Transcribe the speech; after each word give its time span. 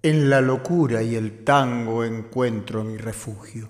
En 0.00 0.30
la 0.30 0.40
locura 0.40 1.02
y 1.02 1.16
el 1.16 1.42
tango 1.44 2.04
encuentro 2.04 2.84
mi 2.84 2.96
refugio, 2.96 3.68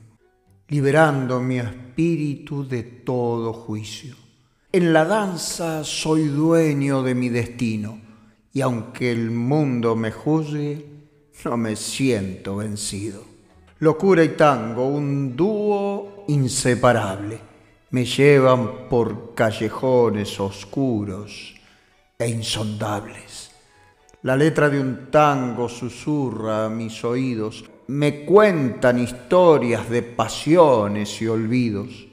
liberando 0.69 1.41
mi 1.41 1.59
espíritu 1.59 2.69
de 2.69 2.83
todo 2.83 3.53
juicio. 3.53 4.15
En 4.71 4.93
la 4.93 5.07
danza 5.07 5.83
soy 5.85 6.29
dueño 6.29 7.03
de 7.03 7.15
mi 7.15 7.31
destino 7.31 7.99
y 8.53 8.61
aunque 8.61 9.11
el 9.11 9.31
mundo 9.31 9.97
me 9.97 10.12
juzgue, 10.12 10.99
no 11.45 11.57
me 11.57 11.77
siento 11.77 12.57
vencido. 12.57 13.23
Locura 13.79 14.25
y 14.25 14.31
tango, 14.31 14.89
un 14.89 15.37
dúo 15.37 16.25
inseparable, 16.29 17.39
me 17.91 18.04
llevan 18.04 18.88
por 18.88 19.34
callejones 19.34 20.38
oscuros 20.41 21.54
e 22.19 22.28
insondables. 22.28 23.50
La 24.22 24.37
letra 24.37 24.69
de 24.69 24.81
un 24.81 25.10
tango 25.10 25.69
susurra 25.69 26.66
a 26.66 26.69
mis 26.69 27.04
oídos, 27.04 27.65
me 27.87 28.25
cuentan 28.25 28.99
historias 28.99 29.88
de 29.88 30.03
pasiones 30.03 31.22
y 31.22 31.28
olvidos. 31.28 32.06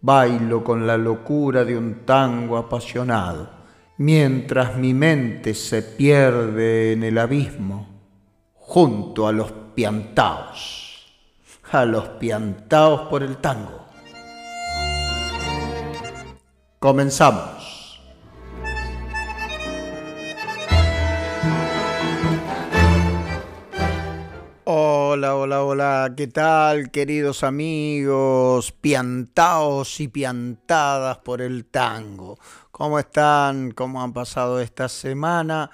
Bailo 0.00 0.62
con 0.62 0.86
la 0.86 0.96
locura 0.96 1.64
de 1.64 1.76
un 1.76 2.06
tango 2.06 2.56
apasionado, 2.56 3.50
mientras 3.98 4.76
mi 4.76 4.94
mente 4.94 5.54
se 5.54 5.82
pierde 5.82 6.92
en 6.92 7.02
el 7.02 7.18
abismo, 7.18 7.88
junto 8.54 9.26
a 9.26 9.32
los 9.32 9.52
piantaos 9.74 10.90
a 11.72 11.84
los 11.84 12.08
piantaos 12.08 13.02
por 13.02 13.22
el 13.22 13.36
tango. 13.36 13.79
Comenzamos. 16.80 18.00
Hola, 24.64 25.36
hola, 25.36 25.62
hola, 25.62 26.14
¿qué 26.16 26.28
tal 26.28 26.90
queridos 26.90 27.44
amigos, 27.44 28.72
piantaos 28.72 30.00
y 30.00 30.08
piantadas 30.08 31.18
por 31.18 31.42
el 31.42 31.66
tango? 31.66 32.38
¿Cómo 32.70 32.98
están? 32.98 33.72
¿Cómo 33.72 34.02
han 34.02 34.14
pasado 34.14 34.58
esta 34.58 34.88
semana? 34.88 35.70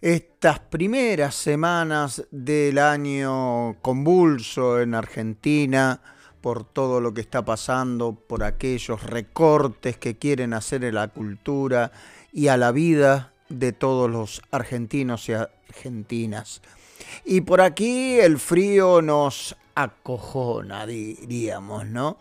estas 0.00 0.60
primeras 0.60 1.34
semanas 1.34 2.26
del 2.30 2.78
año 2.78 3.78
convulso 3.82 4.80
en 4.80 4.94
Argentina 4.94 6.00
por 6.40 6.64
todo 6.64 7.00
lo 7.00 7.14
que 7.14 7.20
está 7.20 7.44
pasando, 7.44 8.12
por 8.12 8.44
aquellos 8.44 9.02
recortes 9.02 9.96
que 9.96 10.16
quieren 10.16 10.54
hacer 10.54 10.84
en 10.84 10.94
la 10.94 11.08
cultura 11.08 11.92
y 12.32 12.48
a 12.48 12.56
la 12.56 12.72
vida 12.72 13.32
de 13.48 13.72
todos 13.72 14.10
los 14.10 14.42
argentinos 14.50 15.28
y 15.28 15.32
argentinas. 15.32 16.62
Y 17.24 17.40
por 17.42 17.60
aquí 17.60 18.18
el 18.18 18.38
frío 18.38 19.02
nos 19.02 19.56
acojona, 19.74 20.86
diríamos, 20.86 21.86
¿no? 21.86 22.18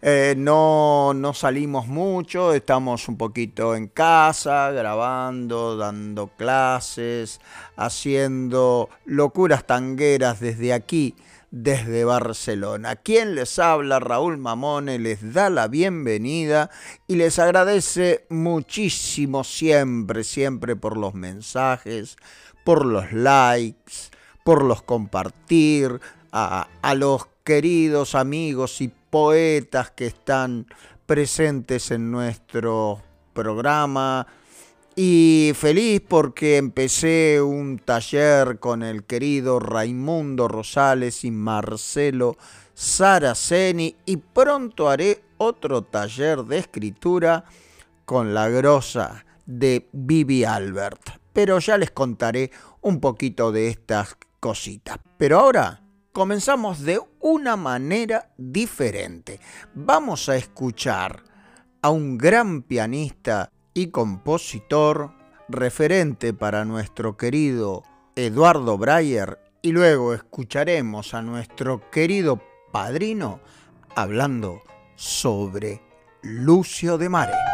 Eh, 0.00 0.34
¿no? 0.36 1.12
No 1.14 1.34
salimos 1.34 1.86
mucho, 1.86 2.52
estamos 2.54 3.08
un 3.08 3.16
poquito 3.16 3.74
en 3.74 3.88
casa, 3.88 4.70
grabando, 4.70 5.76
dando 5.76 6.28
clases, 6.28 7.40
haciendo 7.76 8.88
locuras 9.04 9.66
tangueras 9.66 10.40
desde 10.40 10.72
aquí, 10.72 11.14
desde 11.52 12.04
Barcelona. 12.04 12.96
Quien 12.96 13.34
les 13.34 13.58
habla, 13.58 14.00
Raúl 14.00 14.38
Mamone, 14.38 14.98
les 14.98 15.34
da 15.34 15.50
la 15.50 15.68
bienvenida 15.68 16.70
y 17.06 17.16
les 17.16 17.38
agradece 17.38 18.26
muchísimo 18.30 19.44
siempre, 19.44 20.24
siempre 20.24 20.76
por 20.76 20.96
los 20.96 21.12
mensajes, 21.12 22.16
por 22.64 22.86
los 22.86 23.12
likes, 23.12 23.92
por 24.44 24.64
los 24.64 24.82
compartir, 24.82 26.00
a, 26.32 26.66
los 26.96 27.26
queridos 27.44 28.14
amigos 28.14 28.80
y 28.80 28.88
poetas 28.88 29.90
que 29.90 30.06
están 30.06 30.66
presentes 31.04 31.90
en 31.90 32.10
nuestro 32.10 33.02
programa. 33.34 34.26
Y 34.94 35.52
feliz 35.54 36.02
porque 36.06 36.58
empecé 36.58 37.40
un 37.40 37.78
taller 37.78 38.58
con 38.58 38.82
el 38.82 39.04
querido 39.04 39.58
Raimundo 39.58 40.48
Rosales 40.48 41.24
y 41.24 41.30
Marcelo 41.30 42.36
Saraceni 42.74 43.96
y 44.04 44.18
pronto 44.18 44.90
haré 44.90 45.24
otro 45.38 45.82
taller 45.82 46.44
de 46.44 46.58
escritura 46.58 47.44
con 48.04 48.34
la 48.34 48.50
grosa 48.50 49.24
de 49.46 49.88
Vivi 49.92 50.44
Albert. 50.44 51.22
Pero 51.32 51.58
ya 51.58 51.78
les 51.78 51.90
contaré 51.90 52.50
un 52.82 53.00
poquito 53.00 53.50
de 53.50 53.68
estas 53.68 54.18
cositas. 54.40 54.98
Pero 55.16 55.38
ahora 55.38 55.82
comenzamos 56.12 56.80
de 56.80 57.00
una 57.20 57.56
manera 57.56 58.30
diferente. 58.36 59.40
Vamos 59.74 60.28
a 60.28 60.36
escuchar 60.36 61.22
a 61.80 61.88
un 61.88 62.18
gran 62.18 62.62
pianista 62.62 63.50
y 63.74 63.88
compositor 63.88 65.12
referente 65.48 66.32
para 66.32 66.64
nuestro 66.64 67.16
querido 67.16 67.82
Eduardo 68.16 68.78
Breyer 68.78 69.38
y 69.62 69.72
luego 69.72 70.14
escucharemos 70.14 71.14
a 71.14 71.22
nuestro 71.22 71.90
querido 71.90 72.40
padrino 72.72 73.40
hablando 73.94 74.62
sobre 74.96 75.82
Lucio 76.22 76.98
de 76.98 77.08
Mare. 77.08 77.51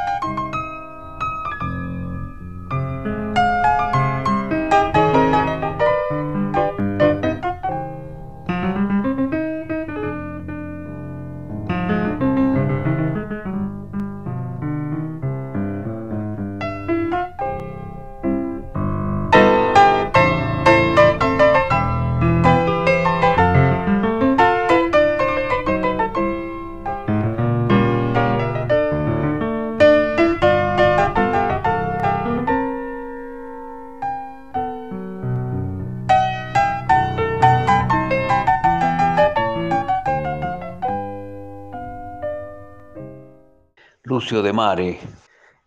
Lucio 44.29 44.43
de 44.43 44.53
Mare 44.53 44.99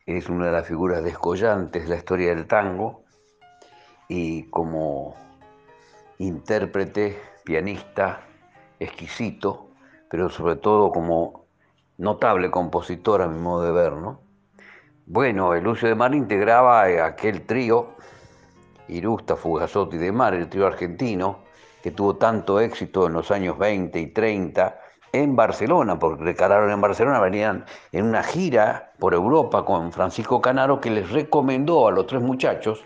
es 0.05 0.29
una 0.29 0.45
de 0.45 0.51
las 0.51 0.67
figuras 0.67 1.03
descollantes 1.03 1.81
de 1.81 1.89
la 1.89 1.95
historia 1.95 2.29
del 2.29 2.45
tango 2.45 3.05
y 4.07 4.43
como 4.51 5.15
intérprete, 6.19 7.19
pianista, 7.43 8.21
exquisito, 8.79 9.71
pero 10.11 10.29
sobre 10.29 10.57
todo 10.57 10.91
como 10.91 11.47
notable 11.97 12.51
compositor 12.51 13.23
a 13.23 13.27
mi 13.27 13.39
modo 13.39 13.63
de 13.63 13.71
ver, 13.71 13.93
¿no? 13.93 14.21
Bueno, 15.07 15.55
el 15.55 15.63
Lucio 15.63 15.87
de 15.87 15.95
Mare 15.95 16.17
integraba 16.17 16.83
aquel 16.83 17.47
trío, 17.47 17.95
Irusta, 18.89 19.37
Fugazotti 19.37 19.97
de 19.97 20.11
Mar, 20.11 20.35
el 20.35 20.49
trío 20.49 20.67
argentino, 20.67 21.39
que 21.81 21.89
tuvo 21.89 22.17
tanto 22.17 22.59
éxito 22.59 23.07
en 23.07 23.13
los 23.13 23.31
años 23.31 23.57
20 23.57 23.99
y 23.99 24.05
30 24.13 24.79
en 25.13 25.35
Barcelona, 25.35 25.99
porque 25.99 26.23
recalaron 26.23 26.71
en 26.71 26.81
Barcelona, 26.81 27.19
venían 27.19 27.65
en 27.91 28.05
una 28.05 28.23
gira 28.23 28.93
por 28.99 29.13
Europa 29.13 29.65
con 29.65 29.91
Francisco 29.91 30.41
Canaro, 30.41 30.79
que 30.79 30.89
les 30.89 31.09
recomendó 31.11 31.87
a 31.87 31.91
los 31.91 32.07
tres 32.07 32.21
muchachos, 32.21 32.83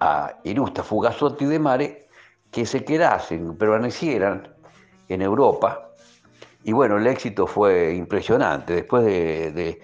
a 0.00 0.34
Irusta, 0.44 0.82
Fugazotti 0.82 1.44
de 1.44 1.58
Mare, 1.58 2.08
que 2.50 2.66
se 2.66 2.84
quedasen, 2.84 3.56
permanecieran 3.56 4.48
en 5.08 5.22
Europa. 5.22 5.90
Y 6.62 6.72
bueno, 6.72 6.98
el 6.98 7.06
éxito 7.06 7.46
fue 7.46 7.94
impresionante. 7.94 8.74
Después 8.74 9.04
de, 9.04 9.80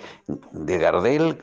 Gardel, 0.78 1.43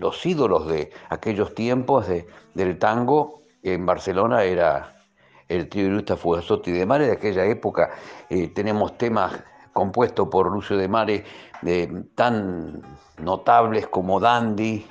los 0.00 0.24
ídolos 0.26 0.66
de 0.66 0.90
aquellos 1.10 1.54
tiempos 1.54 2.06
del 2.54 2.78
tango 2.78 3.42
en 3.62 3.86
Barcelona 3.86 4.42
era 4.42 4.95
el 5.48 5.68
trío 5.68 5.86
Irusta 5.86 6.16
Fugazotti 6.16 6.72
de 6.72 6.86
Mare 6.86 7.06
de 7.06 7.12
aquella 7.12 7.44
época. 7.44 7.90
Eh, 8.28 8.48
tenemos 8.48 8.96
temas 8.98 9.32
compuestos 9.72 10.28
por 10.28 10.50
Lucio 10.50 10.76
de 10.76 10.88
Mare 10.88 11.24
tan 12.14 12.82
notables 13.18 13.86
como 13.88 14.20
Dandy 14.20 14.86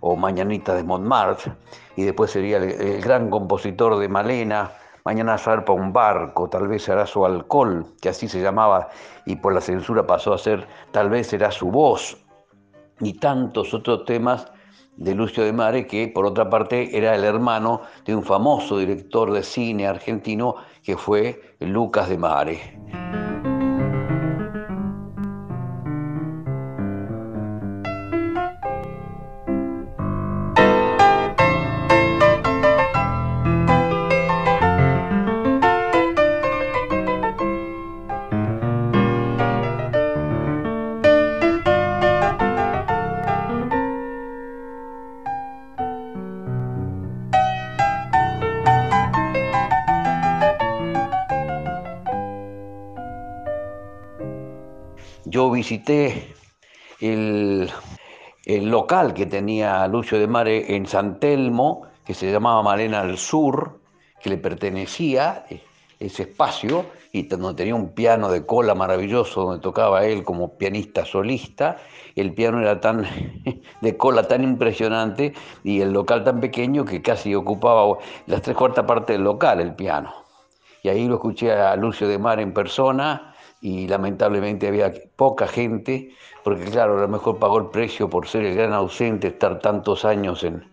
o 0.00 0.16
Mañanita 0.16 0.74
de 0.74 0.84
Montmartre, 0.84 1.52
y 1.96 2.04
después 2.04 2.30
sería 2.30 2.58
el, 2.58 3.00
gran 3.00 3.30
compositor 3.30 3.98
de 3.98 4.08
Malena, 4.08 4.70
Mañana 5.04 5.38
zarpa 5.38 5.72
un 5.72 5.90
barco, 5.90 6.50
tal 6.50 6.68
vez 6.68 6.82
será 6.82 7.06
su 7.06 7.24
alcohol, 7.24 7.86
que 8.00 8.10
así 8.10 8.28
se 8.28 8.42
llamaba, 8.42 8.90
y 9.24 9.36
por 9.36 9.54
la 9.54 9.62
censura 9.62 10.06
pasó 10.06 10.34
a 10.34 10.38
ser 10.38 10.68
tal 10.90 11.08
vez 11.08 11.28
será 11.28 11.50
su 11.50 11.70
voz, 11.70 12.18
y 13.00 13.14
tantos 13.14 13.72
otros 13.72 14.04
temas 14.04 14.52
de 14.98 15.14
Lucio 15.14 15.44
de 15.44 15.52
Mare, 15.52 15.86
que 15.86 16.08
por 16.08 16.26
otra 16.26 16.50
parte 16.50 16.96
era 16.96 17.14
el 17.14 17.24
hermano 17.24 17.82
de 18.04 18.14
un 18.14 18.22
famoso 18.22 18.78
director 18.78 19.32
de 19.32 19.42
cine 19.42 19.86
argentino 19.86 20.56
que 20.82 20.96
fue 20.96 21.54
Lucas 21.60 22.08
de 22.08 22.18
Mare. 22.18 23.27
Visité 55.68 56.34
el, 56.98 57.70
local 58.46 59.12
que 59.12 59.26
tenía 59.26 59.86
Lucio 59.86 60.18
de 60.18 60.26
Mare 60.26 60.74
en 60.74 60.86
San 60.86 61.20
Telmo, 61.20 61.82
que 62.06 62.14
se 62.14 62.32
llamaba 62.32 62.62
Malena 62.62 63.00
al 63.00 63.18
Sur, 63.18 63.78
que 64.22 64.30
le 64.30 64.38
pertenecía 64.38 65.44
ese 66.00 66.22
espacio, 66.22 66.86
y 67.12 67.24
donde 67.24 67.52
tenía 67.52 67.74
un 67.74 67.90
piano 67.90 68.30
de 68.30 68.46
cola 68.46 68.74
maravilloso, 68.74 69.42
donde 69.42 69.60
tocaba 69.60 70.06
él 70.06 70.24
como 70.24 70.56
pianista 70.56 71.04
solista. 71.04 71.76
El 72.16 72.32
piano 72.32 72.62
era 72.62 72.80
tan 72.80 73.04
de 73.82 73.96
cola 73.98 74.22
tan 74.22 74.44
impresionante 74.44 75.34
y 75.64 75.82
el 75.82 75.92
local 75.92 76.24
tan 76.24 76.40
pequeño 76.40 76.86
que 76.86 77.02
casi 77.02 77.34
ocupaba 77.34 77.98
las 78.26 78.40
tres 78.40 78.56
cuartas 78.56 78.86
partes 78.86 79.16
del 79.16 79.24
local, 79.24 79.60
el 79.60 79.74
piano. 79.74 80.14
Y 80.82 80.88
ahí 80.88 81.06
lo 81.06 81.16
escuché 81.16 81.52
a 81.52 81.76
Lucio 81.76 82.08
de 82.08 82.18
Mar 82.18 82.40
en 82.40 82.54
persona 82.54 83.27
y 83.60 83.88
lamentablemente 83.88 84.68
había 84.68 84.92
poca 85.16 85.46
gente, 85.46 86.12
porque 86.44 86.64
claro, 86.64 86.98
a 86.98 87.02
lo 87.02 87.08
mejor 87.08 87.38
pagó 87.38 87.58
el 87.58 87.66
precio 87.66 88.08
por 88.08 88.26
ser 88.28 88.44
el 88.44 88.54
gran 88.54 88.72
ausente, 88.72 89.28
estar 89.28 89.58
tantos 89.58 90.04
años 90.04 90.44
en, 90.44 90.64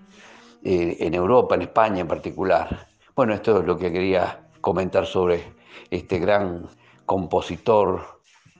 eh, 0.63 0.97
en 0.99 1.13
Europa, 1.13 1.55
en 1.55 1.63
España 1.63 2.01
en 2.01 2.07
particular. 2.07 2.87
Bueno, 3.15 3.33
esto 3.33 3.59
es 3.59 3.65
lo 3.65 3.77
que 3.77 3.91
quería 3.91 4.47
comentar 4.61 5.05
sobre 5.05 5.43
este 5.89 6.19
gran 6.19 6.67
compositor 7.05 8.01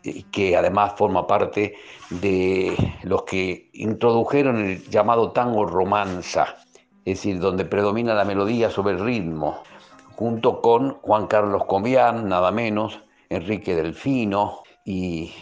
eh, 0.04 0.24
que 0.32 0.56
además 0.56 0.94
forma 0.96 1.26
parte 1.26 1.76
de 2.10 2.76
los 3.04 3.24
que 3.24 3.70
introdujeron 3.74 4.58
el 4.58 4.90
llamado 4.90 5.32
tango 5.32 5.66
romanza, 5.66 6.58
es 7.06 7.18
decir, 7.18 7.40
donde 7.40 7.66
predomina 7.66 8.14
la 8.14 8.26
melodía 8.26 8.70
sobre 8.70 8.94
el 8.94 9.00
ritmo, 9.00 9.64
junto 10.16 10.62
con 10.62 10.92
Juan 11.02 11.28
Carlos 11.28 11.66
Comián, 11.66 12.30
nada 12.30 12.52
menos, 12.52 13.02
Enrique 13.30 13.76
Delfino 13.76 14.64
y 14.86 15.34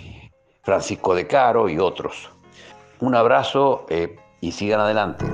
Francisco 0.61 1.13
de 1.13 1.27
Caro 1.27 1.69
y 1.69 1.79
otros. 1.79 2.29
Un 2.99 3.15
abrazo 3.15 3.85
eh, 3.89 4.15
y 4.41 4.51
sigan 4.51 4.79
adelante. 4.79 5.25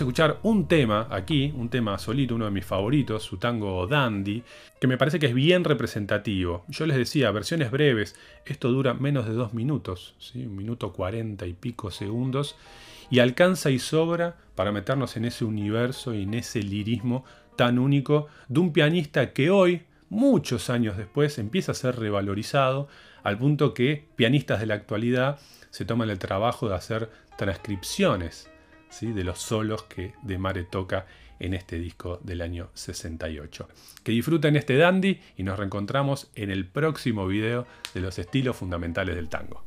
Escuchar 0.00 0.38
un 0.44 0.66
tema 0.66 1.08
aquí, 1.10 1.52
un 1.54 1.68
tema 1.68 1.98
solito, 1.98 2.34
uno 2.34 2.46
de 2.46 2.50
mis 2.50 2.64
favoritos, 2.64 3.22
su 3.22 3.36
tango 3.36 3.86
Dandy, 3.86 4.42
que 4.80 4.86
me 4.86 4.96
parece 4.96 5.18
que 5.18 5.26
es 5.26 5.34
bien 5.34 5.62
representativo. 5.62 6.64
Yo 6.68 6.86
les 6.86 6.96
decía, 6.96 7.30
versiones 7.32 7.70
breves, 7.70 8.16
esto 8.46 8.72
dura 8.72 8.94
menos 8.94 9.26
de 9.26 9.34
dos 9.34 9.52
minutos, 9.52 10.14
un 10.34 10.56
minuto 10.56 10.94
cuarenta 10.94 11.46
y 11.46 11.52
pico 11.52 11.90
segundos, 11.90 12.56
y 13.10 13.18
alcanza 13.18 13.68
y 13.68 13.78
sobra 13.78 14.38
para 14.54 14.72
meternos 14.72 15.18
en 15.18 15.26
ese 15.26 15.44
universo 15.44 16.14
y 16.14 16.22
en 16.22 16.32
ese 16.32 16.62
lirismo 16.62 17.26
tan 17.56 17.78
único 17.78 18.28
de 18.48 18.60
un 18.60 18.72
pianista 18.72 19.34
que 19.34 19.50
hoy, 19.50 19.82
muchos 20.08 20.70
años 20.70 20.96
después, 20.96 21.38
empieza 21.38 21.72
a 21.72 21.74
ser 21.74 21.96
revalorizado 21.98 22.88
al 23.22 23.36
punto 23.36 23.74
que 23.74 24.06
pianistas 24.16 24.60
de 24.60 24.66
la 24.66 24.74
actualidad 24.76 25.38
se 25.68 25.84
toman 25.84 26.08
el 26.08 26.18
trabajo 26.18 26.70
de 26.70 26.74
hacer 26.74 27.10
transcripciones 27.36 28.49
de 29.00 29.24
los 29.24 29.38
solos 29.38 29.84
que 29.84 30.12
De 30.22 30.36
Mare 30.36 30.64
toca 30.64 31.06
en 31.38 31.54
este 31.54 31.78
disco 31.78 32.18
del 32.22 32.42
año 32.42 32.68
68. 32.74 33.68
Que 34.02 34.12
disfruten 34.12 34.56
este 34.56 34.76
dandy 34.76 35.20
y 35.38 35.42
nos 35.42 35.58
reencontramos 35.58 36.30
en 36.34 36.50
el 36.50 36.66
próximo 36.66 37.26
video 37.26 37.66
de 37.94 38.00
los 38.00 38.18
estilos 38.18 38.56
fundamentales 38.56 39.16
del 39.16 39.30
tango. 39.30 39.64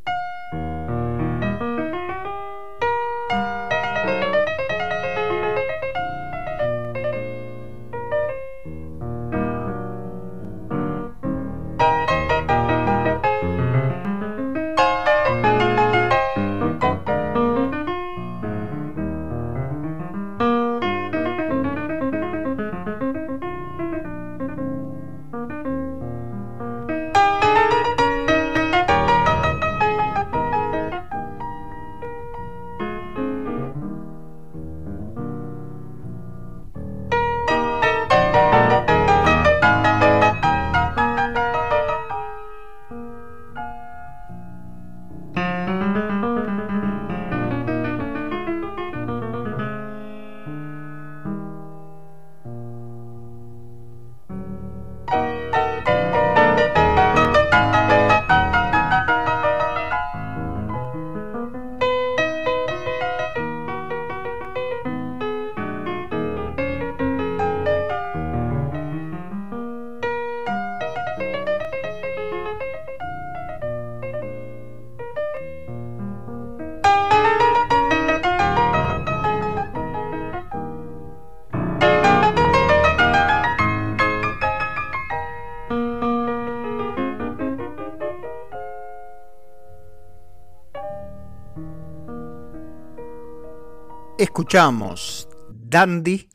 Escuchamos 94.54 95.28
Dandy 95.50 96.30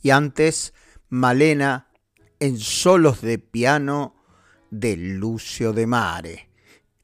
y 0.00 0.08
antes 0.08 0.72
Malena 1.10 1.88
en 2.40 2.56
solos 2.58 3.20
de 3.20 3.38
piano 3.38 4.14
de 4.70 4.96
Lucio 4.96 5.74
de 5.74 5.86
Mare, 5.86 6.48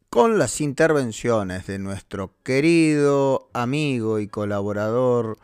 con 0.09 0.39
las 0.39 0.63
intervenciones 0.63 1.67
de 1.67 1.79
nuestro 1.79 2.33
querido 2.43 3.51
amigo 3.53 4.19
y 4.19 4.29
colaborador 4.29 5.37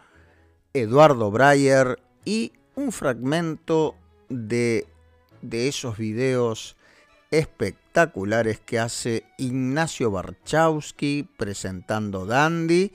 Eduardo 0.72 1.30
Breyer 1.30 1.98
y 2.24 2.54
un 2.74 2.90
fragmento 2.90 3.96
de, 4.30 4.86
de 5.42 5.68
esos 5.68 5.98
videos 5.98 6.78
espectaculares 7.30 8.60
que 8.60 8.78
hace 8.78 9.26
Ignacio 9.36 10.10
Barchowski 10.10 11.28
presentando 11.36 12.24
Dandy. 12.24 12.92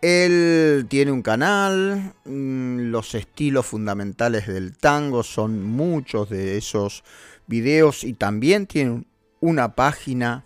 Él 0.00 0.86
tiene 0.88 1.10
un 1.10 1.22
canal, 1.22 2.14
mm, 2.24 2.90
los 2.90 3.16
estilos 3.16 3.66
fundamentales 3.66 4.46
del 4.46 4.76
tango 4.76 5.24
son 5.24 5.64
muchos 5.64 6.30
de 6.30 6.56
esos 6.56 7.02
videos 7.48 8.04
y 8.04 8.12
también 8.12 8.68
tiene 8.68 9.06
una 9.40 9.74
página 9.74 10.44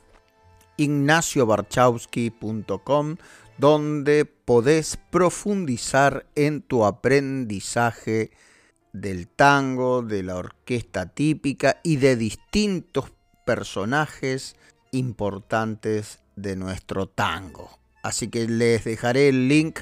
ignaciobarchowski.com 0.78 3.16
donde 3.58 4.24
podés 4.24 4.98
profundizar 5.10 6.24
en 6.34 6.62
tu 6.62 6.86
aprendizaje 6.86 8.30
del 8.94 9.28
tango, 9.28 10.00
de 10.00 10.22
la 10.22 10.36
orquesta 10.36 11.10
típica 11.10 11.78
y 11.82 11.96
de 11.96 12.16
distintos 12.16 13.12
personajes 13.44 14.56
importantes 14.92 16.20
de 16.36 16.56
nuestro 16.56 17.06
tango. 17.06 17.81
Así 18.02 18.28
que 18.28 18.48
les 18.48 18.84
dejaré 18.84 19.28
el 19.28 19.48
link 19.48 19.80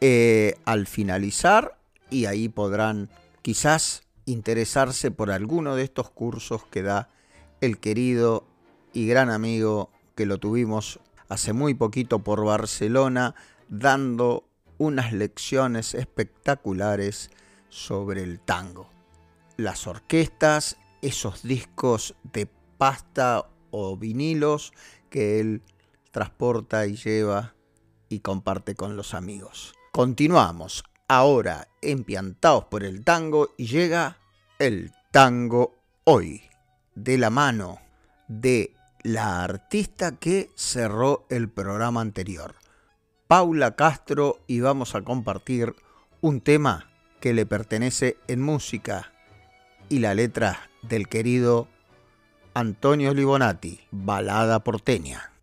eh, 0.00 0.54
al 0.64 0.86
finalizar 0.86 1.78
y 2.10 2.26
ahí 2.26 2.48
podrán 2.48 3.08
quizás 3.42 4.02
interesarse 4.26 5.10
por 5.10 5.30
alguno 5.30 5.74
de 5.74 5.84
estos 5.84 6.10
cursos 6.10 6.64
que 6.66 6.82
da 6.82 7.08
el 7.60 7.78
querido 7.78 8.46
y 8.92 9.06
gran 9.06 9.30
amigo 9.30 9.90
que 10.14 10.26
lo 10.26 10.38
tuvimos 10.38 11.00
hace 11.28 11.52
muy 11.52 11.74
poquito 11.74 12.20
por 12.20 12.44
Barcelona, 12.44 13.34
dando 13.68 14.44
unas 14.78 15.12
lecciones 15.12 15.94
espectaculares 15.94 17.30
sobre 17.68 18.22
el 18.22 18.40
tango. 18.40 18.90
Las 19.56 19.86
orquestas, 19.86 20.78
esos 21.02 21.42
discos 21.42 22.14
de 22.32 22.48
pasta 22.78 23.46
o 23.70 23.96
vinilos 23.96 24.72
que 25.10 25.40
él 25.40 25.62
transporta 26.18 26.84
y 26.88 26.96
lleva 26.96 27.54
y 28.08 28.18
comparte 28.18 28.74
con 28.74 28.96
los 28.96 29.14
amigos. 29.14 29.72
Continuamos 29.92 30.82
ahora 31.06 31.68
empiantados 31.80 32.64
por 32.64 32.82
el 32.82 33.04
tango 33.04 33.50
y 33.56 33.66
llega 33.66 34.16
el 34.58 34.90
tango 35.12 35.76
hoy, 36.02 36.42
de 36.96 37.18
la 37.18 37.30
mano 37.30 37.78
de 38.26 38.74
la 39.04 39.44
artista 39.44 40.16
que 40.16 40.50
cerró 40.56 41.24
el 41.30 41.48
programa 41.48 42.00
anterior, 42.00 42.56
Paula 43.28 43.76
Castro, 43.76 44.40
y 44.48 44.58
vamos 44.58 44.96
a 44.96 45.02
compartir 45.02 45.76
un 46.20 46.40
tema 46.40 46.90
que 47.20 47.32
le 47.32 47.46
pertenece 47.46 48.16
en 48.26 48.42
música 48.42 49.12
y 49.88 50.00
la 50.00 50.14
letra 50.14 50.68
del 50.82 51.06
querido 51.06 51.68
Antonio 52.54 53.14
Libonati, 53.14 53.82
Balada 53.92 54.64
porteña. 54.64 55.37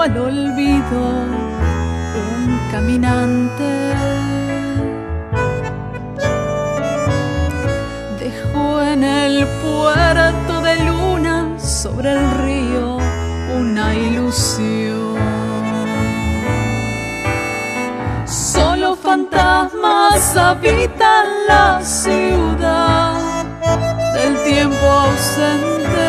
Al 0.00 0.18
olvido 0.18 1.00
un 2.24 2.60
caminante. 2.72 3.94
Dejó 8.18 8.82
en 8.82 9.04
el 9.04 9.46
puerto 9.62 10.60
de 10.62 10.76
luna 10.84 11.58
sobre 11.58 12.12
el 12.12 12.30
río 12.42 12.98
una 13.56 13.94
ilusión. 13.94 15.16
Solo 18.26 18.96
fantasmas 18.96 20.36
habitan 20.36 21.26
la 21.46 21.80
ciudad 21.84 23.44
del 24.14 24.42
tiempo 24.42 24.86
ausente 24.86 26.05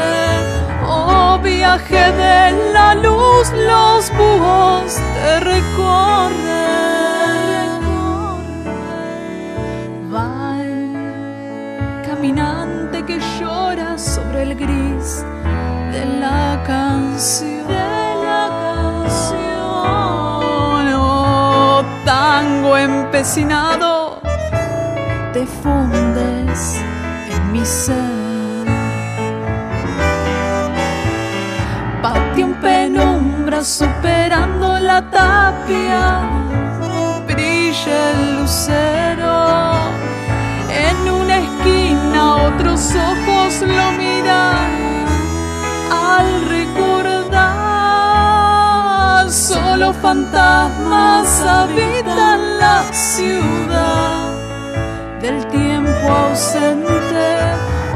viaje 1.40 2.12
de 2.12 2.72
la 2.74 2.96
luz 2.96 3.52
los 3.52 4.12
búhos 4.12 4.96
te 5.16 5.40
recorren. 5.40 6.38
Va 10.14 10.58
caminante 12.06 13.04
que 13.06 13.20
llora 13.40 13.98
sobre 13.98 14.44
el 14.44 14.56
gris 14.56 15.24
de 15.92 16.06
la 16.20 16.62
canción. 16.66 17.68
De 17.68 18.16
la 18.26 18.50
canción. 18.66 19.38
Oh, 20.96 21.84
tango 22.06 22.78
empecinado, 22.78 24.22
te 25.34 25.46
fundes 25.46 26.76
en 27.30 27.52
mi 27.52 27.66
ser. 27.66 28.17
Superando 33.64 34.78
la 34.78 35.02
tapia, 35.10 36.22
brilla 37.26 38.12
el 38.12 38.36
lucero. 38.40 39.74
En 40.70 41.10
una 41.10 41.38
esquina 41.40 42.36
otros 42.48 42.94
ojos 42.96 43.62
lo 43.62 43.92
miran 43.94 45.06
al 45.92 46.46
recordar. 46.50 47.58
Solo 49.32 49.94
fantasmas 49.94 51.42
habitan 51.42 52.60
la 52.60 52.84
ciudad 52.92 54.34
del 55.20 55.46
tiempo 55.48 56.10
ausente. 56.10 57.38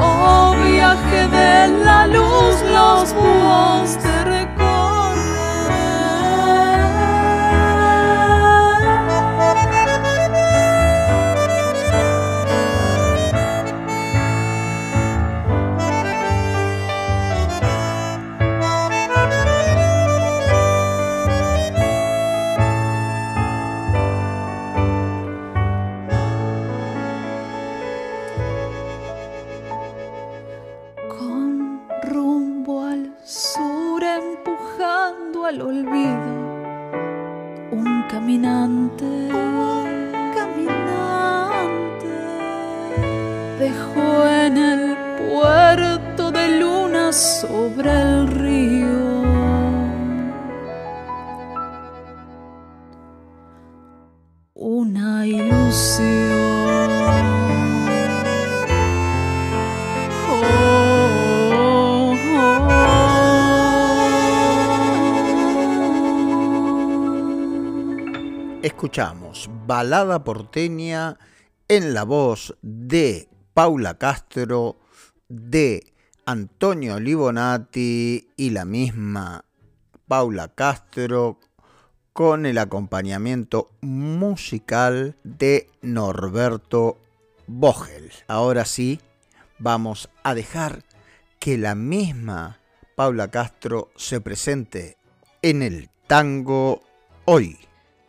Oh 0.00 0.56
viaje 0.66 1.28
de 1.28 1.68
la 1.84 2.06
luz, 2.08 2.56
los 2.72 3.14
búhos 3.14 3.96
olvido, 35.60 36.32
un 37.72 38.04
caminante, 38.10 39.28
caminante, 40.34 42.08
dejó 43.58 44.26
en 44.26 44.56
el 44.56 44.96
puerto 45.18 46.30
de 46.30 46.58
luna 46.58 47.12
sobre 47.12 47.90
el 47.90 48.28
río. 48.28 49.11
Escuchamos 68.82 69.48
Balada 69.64 70.24
porteña 70.24 71.16
en 71.68 71.94
la 71.94 72.02
voz 72.02 72.56
de 72.62 73.28
Paula 73.54 73.96
Castro, 73.96 74.76
de 75.28 75.94
Antonio 76.26 76.98
Libonati 76.98 78.30
y 78.36 78.50
la 78.50 78.64
misma 78.64 79.44
Paula 80.08 80.48
Castro 80.48 81.38
con 82.12 82.44
el 82.44 82.58
acompañamiento 82.58 83.70
musical 83.82 85.14
de 85.22 85.70
Norberto 85.82 86.98
Bogel. 87.46 88.10
Ahora 88.26 88.64
sí, 88.64 89.00
vamos 89.60 90.10
a 90.24 90.34
dejar 90.34 90.82
que 91.38 91.56
la 91.56 91.76
misma 91.76 92.58
Paula 92.96 93.30
Castro 93.30 93.92
se 93.94 94.20
presente 94.20 94.96
en 95.40 95.62
el 95.62 95.88
tango 96.08 96.82
hoy. 97.26 97.60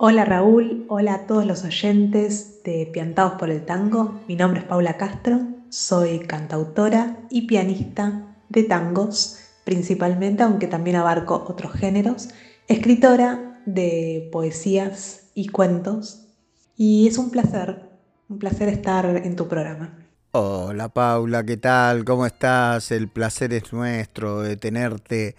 Hola 0.06 0.26
Raúl, 0.26 0.86
hola 0.90 1.14
a 1.14 1.28
todos 1.28 1.46
los 1.46 1.64
oyentes 1.64 2.62
de 2.66 2.90
Piantados 2.92 3.36
por 3.40 3.50
el 3.50 3.64
Tango. 3.64 4.20
Mi 4.28 4.36
nombre 4.36 4.60
es 4.60 4.66
Paula 4.66 4.98
Castro, 4.98 5.40
soy 5.70 6.20
cantautora 6.20 7.20
y 7.30 7.48
pianista 7.48 8.36
de 8.50 8.64
tangos, 8.64 9.40
principalmente, 9.64 10.44
aunque 10.44 10.68
también 10.68 10.98
abarco 10.98 11.46
otros 11.48 11.72
géneros, 11.72 12.28
escritora 12.68 13.62
de 13.66 14.28
poesías 14.34 15.30
y 15.36 15.48
cuentos. 15.48 16.28
Y 16.76 17.08
es 17.08 17.18
un 17.18 17.32
placer, 17.32 17.90
un 18.28 18.40
placer 18.40 18.68
estar 18.68 19.06
en 19.06 19.38
tu 19.38 19.48
programa. 19.48 19.98
Hola 20.32 20.90
Paula, 20.90 21.46
¿qué 21.46 21.56
tal? 21.56 22.04
¿Cómo 22.04 22.26
estás? 22.26 22.92
El 22.92 23.08
placer 23.08 23.54
es 23.54 23.72
nuestro 23.72 24.42
de 24.42 24.58
tenerte 24.58 25.38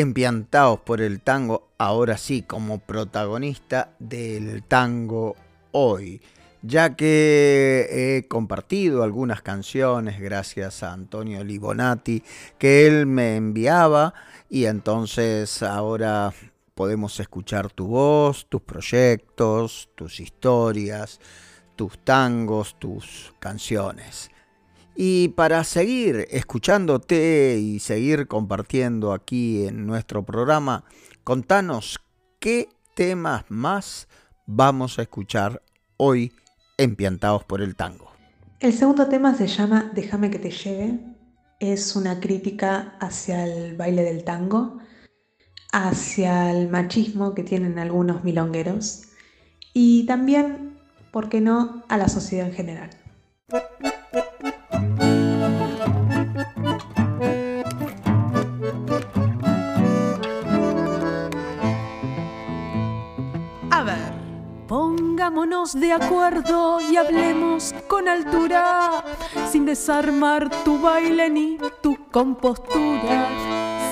empiantados 0.00 0.80
por 0.80 1.00
el 1.00 1.20
tango, 1.20 1.70
ahora 1.78 2.18
sí 2.18 2.42
como 2.42 2.80
protagonista 2.80 3.94
del 3.98 4.62
tango 4.62 5.36
hoy, 5.72 6.20
ya 6.60 6.96
que 6.96 7.86
he 7.90 8.28
compartido 8.28 9.02
algunas 9.02 9.40
canciones 9.40 10.20
gracias 10.20 10.82
a 10.82 10.92
Antonio 10.92 11.42
Libonati 11.42 12.22
que 12.58 12.86
él 12.86 13.06
me 13.06 13.36
enviaba 13.36 14.12
y 14.50 14.66
entonces 14.66 15.62
ahora 15.62 16.34
podemos 16.74 17.18
escuchar 17.18 17.70
tu 17.70 17.86
voz, 17.86 18.46
tus 18.50 18.60
proyectos, 18.60 19.88
tus 19.94 20.20
historias, 20.20 21.20
tus 21.74 21.98
tangos, 22.04 22.78
tus 22.78 23.32
canciones. 23.38 24.30
Y 24.96 25.28
para 25.28 25.62
seguir 25.64 26.26
escuchándote 26.30 27.58
y 27.60 27.80
seguir 27.80 28.28
compartiendo 28.28 29.12
aquí 29.12 29.66
en 29.66 29.86
nuestro 29.86 30.24
programa, 30.24 30.84
contanos 31.22 32.00
qué 32.40 32.70
temas 32.94 33.44
más 33.48 34.08
vamos 34.46 34.98
a 34.98 35.02
escuchar 35.02 35.60
hoy 35.98 36.32
en 36.78 36.96
Piantados 36.96 37.44
por 37.44 37.60
el 37.60 37.76
Tango. 37.76 38.10
El 38.58 38.72
segundo 38.72 39.06
tema 39.06 39.34
se 39.34 39.48
llama 39.48 39.90
Déjame 39.94 40.30
que 40.30 40.38
te 40.38 40.50
lleve. 40.50 40.98
Es 41.60 41.94
una 41.94 42.18
crítica 42.18 42.96
hacia 42.98 43.44
el 43.44 43.76
baile 43.76 44.02
del 44.02 44.24
tango, 44.24 44.78
hacia 45.72 46.50
el 46.50 46.70
machismo 46.70 47.34
que 47.34 47.42
tienen 47.42 47.78
algunos 47.78 48.24
milongueros 48.24 49.02
y 49.74 50.06
también, 50.06 50.78
¿por 51.12 51.28
qué 51.28 51.42
no?, 51.42 51.84
a 51.88 51.98
la 51.98 52.08
sociedad 52.08 52.46
en 52.46 52.54
general. 52.54 52.90
De 65.74 65.92
acuerdo 65.92 66.80
y 66.80 66.96
hablemos 66.96 67.74
con 67.88 68.08
altura, 68.08 69.02
sin 69.50 69.64
desarmar 69.64 70.48
tu 70.62 70.80
baile 70.80 71.28
ni 71.28 71.58
tu 71.82 72.08
compostura. 72.10 73.26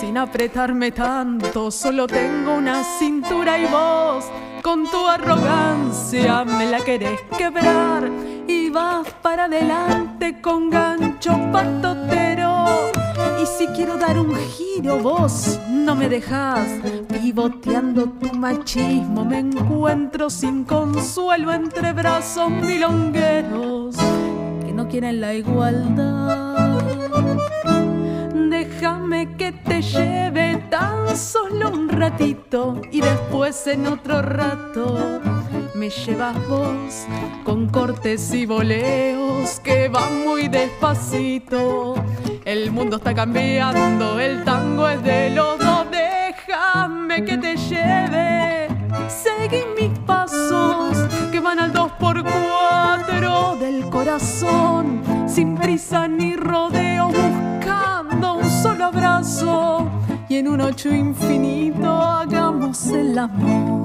Sin 0.00 0.16
apretarme 0.16 0.92
tanto, 0.92 1.72
solo 1.72 2.06
tengo 2.06 2.54
una 2.54 2.84
cintura 2.84 3.58
y 3.58 3.66
vos, 3.66 4.24
con 4.62 4.88
tu 4.88 5.04
arrogancia, 5.08 6.44
me 6.44 6.66
la 6.66 6.78
querés 6.78 7.20
quebrar 7.36 8.08
y 8.46 8.70
vas 8.70 9.08
para 9.20 9.46
adelante 9.46 10.40
con 10.40 10.70
gancho 10.70 11.32
patotero. 11.50 13.03
Y 13.44 13.46
si 13.46 13.66
quiero 13.66 13.98
dar 13.98 14.18
un 14.18 14.34
giro, 14.34 15.00
vos 15.00 15.60
no 15.68 15.94
me 15.94 16.08
dejas. 16.08 16.66
Pivoteando 17.08 18.06
tu 18.06 18.32
machismo, 18.32 19.22
me 19.22 19.40
encuentro 19.40 20.30
sin 20.30 20.64
consuelo 20.64 21.52
entre 21.52 21.92
brazos 21.92 22.50
milongueros 22.50 23.96
que 24.64 24.72
no 24.72 24.88
quieren 24.88 25.20
la 25.20 25.34
igualdad. 25.34 26.80
Déjame 28.84 29.34
que 29.38 29.50
te 29.50 29.80
lleve 29.80 30.62
tan 30.68 31.16
solo 31.16 31.70
un 31.70 31.88
ratito 31.88 32.82
y 32.92 33.00
después 33.00 33.66
en 33.66 33.86
otro 33.86 34.20
rato 34.20 35.22
me 35.74 35.88
llevas 35.88 36.36
vos 36.46 37.06
con 37.44 37.70
cortes 37.70 38.34
y 38.34 38.44
boleos 38.44 39.58
que 39.60 39.88
van 39.88 40.24
muy 40.24 40.48
despacito. 40.48 41.94
El 42.44 42.72
mundo 42.72 42.98
está 42.98 43.14
cambiando, 43.14 44.20
el 44.20 44.44
tango 44.44 44.86
es 44.86 45.02
de 45.02 45.30
los 45.30 45.58
dos. 45.58 45.86
Déjame 45.90 47.24
que 47.24 47.38
te 47.38 47.56
lleve, 47.56 48.68
seguí 49.08 49.62
mis 49.80 49.98
pasos 50.00 50.98
que 51.32 51.40
van 51.40 51.58
al 51.58 51.72
dos 51.72 51.90
por 51.92 52.22
cuatro 52.22 53.56
del 53.58 53.88
corazón, 53.88 55.02
sin 55.26 55.56
prisa 55.56 56.06
ni 56.06 56.36
rodeo, 56.36 57.08
buscando 57.08 58.43
solo 58.64 58.86
abrazo 58.86 59.90
y 60.26 60.36
en 60.36 60.48
un 60.48 60.62
ocho 60.62 60.88
infinito 60.88 61.86
hagamos 61.86 62.86
el 62.86 63.18
amor. 63.18 63.84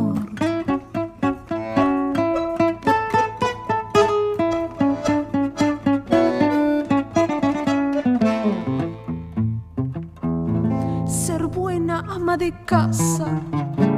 de 12.37 12.53
casa. 12.65 13.25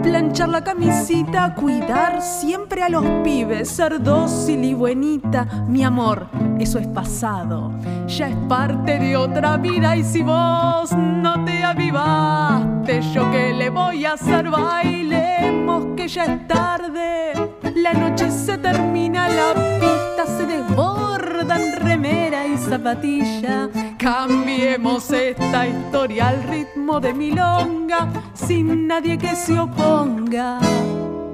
Planchar 0.04 0.50
la 0.50 0.64
camisita, 0.64 1.54
cuidar 1.54 2.22
siempre 2.22 2.82
a 2.82 2.90
los 2.90 3.06
pibes, 3.24 3.70
ser 3.70 4.02
dócil 4.02 4.64
y 4.64 4.74
buenita. 4.74 5.46
Mi 5.68 5.84
amor, 5.84 6.28
eso 6.60 6.80
es 6.80 6.88
pasado, 6.88 7.72
ya 8.08 8.30
es 8.30 8.36
parte 8.50 8.98
de 8.98 9.16
otra 9.16 9.58
vida. 9.58 9.96
Y 9.96 10.04
si 10.04 10.24
vos 10.24 10.92
no 10.94 11.46
te 11.46 11.64
avivaste, 11.64 13.02
yo 13.14 13.30
que 13.32 13.54
le 13.54 13.70
voy 13.70 14.06
a 14.06 14.14
hacer, 14.14 14.50
bailemos 14.50 15.96
que 15.96 16.08
ya 16.08 16.26
es 16.26 16.48
tarde. 16.48 17.34
La 17.76 17.94
noche 17.94 18.30
se 18.32 18.58
termina, 18.58 19.30
la 19.30 19.54
pista 19.80 20.26
se 20.26 20.46
desborda 20.46 21.62
en 21.62 21.76
remera 21.80 22.48
y 22.48 22.58
zapatilla. 22.58 23.70
Cambiemos 23.98 25.12
esta 25.12 25.68
historia 25.68 26.30
al 26.30 26.44
ritmo 26.44 27.00
de 27.00 27.14
milonga, 27.14 28.10
sin 28.34 28.88
nadie 28.88 29.18
que 29.18 29.36
se 29.36 29.60
oponga, 29.60 30.60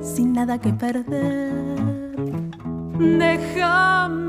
sin 0.02 0.34
nada 0.34 0.60
que 0.60 0.74
perder. 0.74 1.54
Déjame 3.00 4.28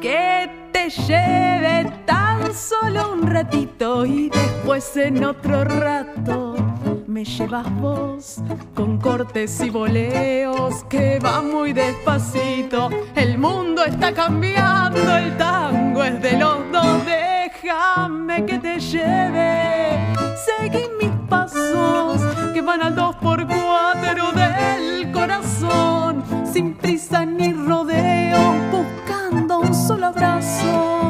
que 0.00 0.50
te 0.72 0.88
lleve 0.90 1.90
tan 2.06 2.54
solo 2.54 3.12
un 3.12 3.26
ratito 3.26 4.04
y 4.04 4.30
después 4.30 4.96
en 4.96 5.24
otro 5.24 5.64
rato 5.64 6.71
me 7.12 7.24
llevas 7.26 7.66
vos 7.78 8.40
con 8.74 8.96
cortes 8.96 9.60
y 9.60 9.68
boleos 9.68 10.82
que 10.84 11.18
va 11.18 11.42
muy 11.42 11.74
despacito. 11.74 12.88
El 13.14 13.36
mundo 13.36 13.84
está 13.84 14.14
cambiando, 14.14 15.16
el 15.16 15.36
tango 15.36 16.02
es 16.04 16.22
de 16.22 16.38
los 16.38 16.72
dos. 16.72 17.04
Déjame 17.04 18.46
que 18.46 18.58
te 18.58 18.80
lleve, 18.80 19.98
seguí 20.46 20.84
mis 20.98 21.10
pasos 21.28 22.22
que 22.54 22.62
van 22.62 22.82
al 22.82 22.94
dos 22.94 23.14
por 23.16 23.46
cuatro 23.46 24.32
del 24.32 25.12
corazón, 25.12 26.24
sin 26.50 26.74
prisa 26.74 27.26
ni 27.26 27.52
rodeo, 27.52 28.54
buscando 28.72 29.60
un 29.60 29.74
solo 29.74 30.06
abrazo 30.06 31.01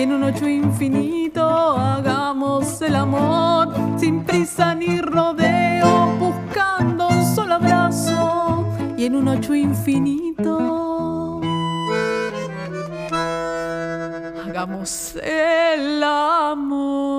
y 0.00 0.02
en 0.02 0.12
un 0.14 0.22
ocho 0.22 0.48
infinito 0.48 1.46
hagamos 1.46 2.80
el 2.80 2.96
amor 2.96 3.68
sin 3.98 4.24
prisa 4.24 4.74
ni 4.74 4.98
rodeo, 4.98 6.16
buscando 6.18 7.08
un 7.08 7.34
solo 7.34 7.56
abrazo 7.56 8.64
y 8.96 9.04
en 9.04 9.16
un 9.16 9.28
ocho 9.28 9.54
infinito 9.54 11.42
hagamos 14.42 15.16
el 15.22 16.02
amor. 16.02 17.10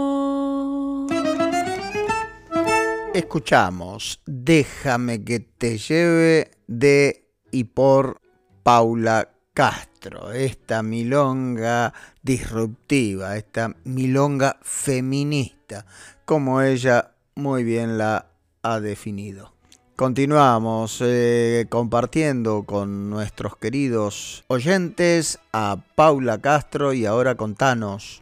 escuchamos 3.14 4.24
Déjame 4.26 5.24
que 5.24 5.40
te 5.40 5.78
lleve 5.78 6.50
de 6.66 7.30
y 7.52 7.66
por 7.66 8.20
Paula 8.64 9.30
Castro, 9.54 10.32
esta 10.32 10.82
milonga 10.82 11.94
disruptiva, 12.24 13.36
esta 13.36 13.76
milonga 13.84 14.58
feminista, 14.62 15.86
como 16.24 16.62
ella 16.62 17.12
muy 17.36 17.66
bien 17.66 17.98
la 17.98 18.28
ha 18.64 18.80
definido. 18.80 19.54
Continuamos 19.98 21.00
eh, 21.02 21.66
compartiendo 21.70 22.64
con 22.64 23.10
nuestros 23.10 23.58
queridos 23.58 24.46
oyentes 24.48 25.38
a 25.52 25.84
Paula 25.96 26.40
Castro 26.40 26.94
y 26.94 27.06
ahora 27.06 27.36
contanos, 27.36 28.22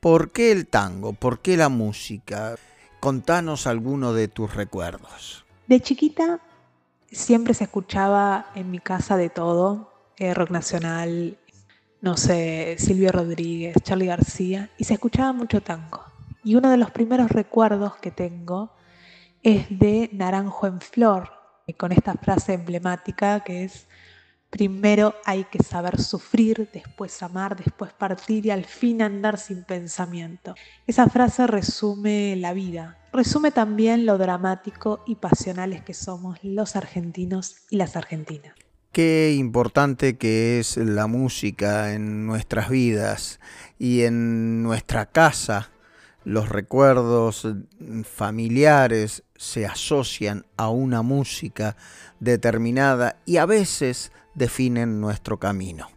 ¿por 0.00 0.32
qué 0.32 0.50
el 0.50 0.66
tango? 0.66 1.12
¿Por 1.12 1.40
qué 1.40 1.58
la 1.58 1.68
música? 1.68 2.56
Contanos 3.00 3.66
alguno 3.66 4.14
de 4.14 4.28
tus 4.28 4.54
recuerdos. 4.54 5.44
De 5.66 5.80
chiquita 5.80 6.40
siempre 7.12 7.52
se 7.52 7.64
escuchaba 7.64 8.46
en 8.54 8.70
mi 8.70 8.78
casa 8.78 9.18
de 9.18 9.28
todo, 9.28 9.93
eh, 10.18 10.34
rock 10.34 10.50
nacional, 10.50 11.38
no 12.00 12.16
sé, 12.16 12.76
Silvio 12.78 13.12
Rodríguez, 13.12 13.76
Charlie 13.82 14.06
García, 14.06 14.70
y 14.78 14.84
se 14.84 14.94
escuchaba 14.94 15.32
mucho 15.32 15.62
tango. 15.62 16.04
Y 16.42 16.56
uno 16.56 16.70
de 16.70 16.76
los 16.76 16.90
primeros 16.90 17.30
recuerdos 17.30 17.96
que 17.96 18.10
tengo 18.10 18.72
es 19.42 19.66
de 19.70 20.10
Naranjo 20.12 20.66
en 20.66 20.80
Flor, 20.80 21.30
con 21.78 21.92
esta 21.92 22.14
frase 22.14 22.52
emblemática 22.52 23.40
que 23.40 23.64
es 23.64 23.86
Primero 24.54 25.16
hay 25.24 25.42
que 25.46 25.60
saber 25.64 26.00
sufrir, 26.00 26.70
después 26.72 27.20
amar, 27.24 27.56
después 27.56 27.92
partir 27.92 28.46
y 28.46 28.52
al 28.52 28.64
fin 28.64 29.02
andar 29.02 29.36
sin 29.36 29.64
pensamiento. 29.64 30.54
Esa 30.86 31.08
frase 31.08 31.48
resume 31.48 32.36
la 32.36 32.52
vida, 32.52 32.96
resume 33.12 33.50
también 33.50 34.06
lo 34.06 34.16
dramático 34.16 35.02
y 35.08 35.16
pasionales 35.16 35.82
que 35.82 35.92
somos 35.92 36.38
los 36.44 36.76
argentinos 36.76 37.64
y 37.68 37.78
las 37.78 37.96
argentinas. 37.96 38.54
Qué 38.94 39.34
importante 39.36 40.16
que 40.18 40.60
es 40.60 40.76
la 40.76 41.08
música 41.08 41.94
en 41.94 42.26
nuestras 42.26 42.68
vidas 42.68 43.40
y 43.76 44.02
en 44.02 44.62
nuestra 44.62 45.06
casa. 45.06 45.72
Los 46.22 46.48
recuerdos 46.48 47.44
familiares 48.04 49.24
se 49.34 49.66
asocian 49.66 50.46
a 50.56 50.68
una 50.68 51.02
música 51.02 51.76
determinada 52.20 53.20
y 53.26 53.38
a 53.38 53.46
veces 53.46 54.12
definen 54.36 55.00
nuestro 55.00 55.40
camino. 55.40 55.90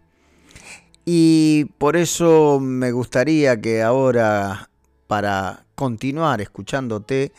Y 1.05 1.65
por 1.77 1.97
eso 1.97 2.59
me 2.59 2.91
gustaría 2.91 3.61
que 3.61 3.83
ahora, 3.83 4.71
para 5.05 5.67
continuar 5.75 6.41
escuchándote, 6.41 7.31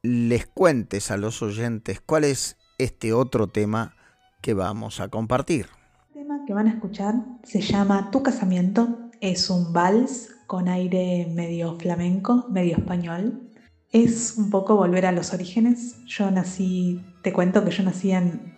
les 0.00 0.46
cuentes 0.46 1.10
a 1.10 1.18
los 1.18 1.42
oyentes 1.42 2.00
cuál 2.00 2.24
es 2.24 2.56
este 2.78 3.12
otro 3.12 3.48
tema 3.48 3.95
que 4.40 4.54
vamos 4.54 5.00
a 5.00 5.08
compartir. 5.08 5.66
El 6.14 6.22
tema 6.22 6.44
que 6.46 6.54
van 6.54 6.68
a 6.68 6.70
escuchar 6.70 7.14
se 7.42 7.60
llama 7.60 8.10
Tu 8.10 8.22
casamiento. 8.22 9.10
Es 9.20 9.50
un 9.50 9.72
vals 9.72 10.30
con 10.46 10.68
aire 10.68 11.30
medio 11.34 11.78
flamenco, 11.78 12.46
medio 12.50 12.76
español. 12.76 13.50
Es 13.92 14.36
un 14.36 14.50
poco 14.50 14.76
volver 14.76 15.06
a 15.06 15.12
los 15.12 15.32
orígenes. 15.32 16.04
Yo 16.06 16.30
nací, 16.30 17.04
te 17.22 17.32
cuento 17.32 17.64
que 17.64 17.70
yo 17.70 17.82
nací 17.82 18.12
en 18.12 18.56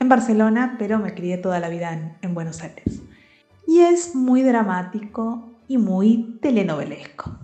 en 0.00 0.08
Barcelona, 0.08 0.76
pero 0.78 0.98
me 0.98 1.14
crié 1.14 1.36
toda 1.36 1.60
la 1.60 1.68
vida 1.68 2.16
en, 2.22 2.34
Buenos 2.34 2.62
Aires. 2.62 3.02
Y 3.66 3.80
es 3.80 4.14
muy 4.14 4.42
dramático 4.42 5.60
y 5.68 5.76
muy 5.76 6.38
telenovelesco. 6.40 7.38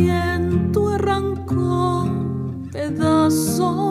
viento 0.00 0.88
arrancó 0.88 2.08
pedazos. 2.72 3.89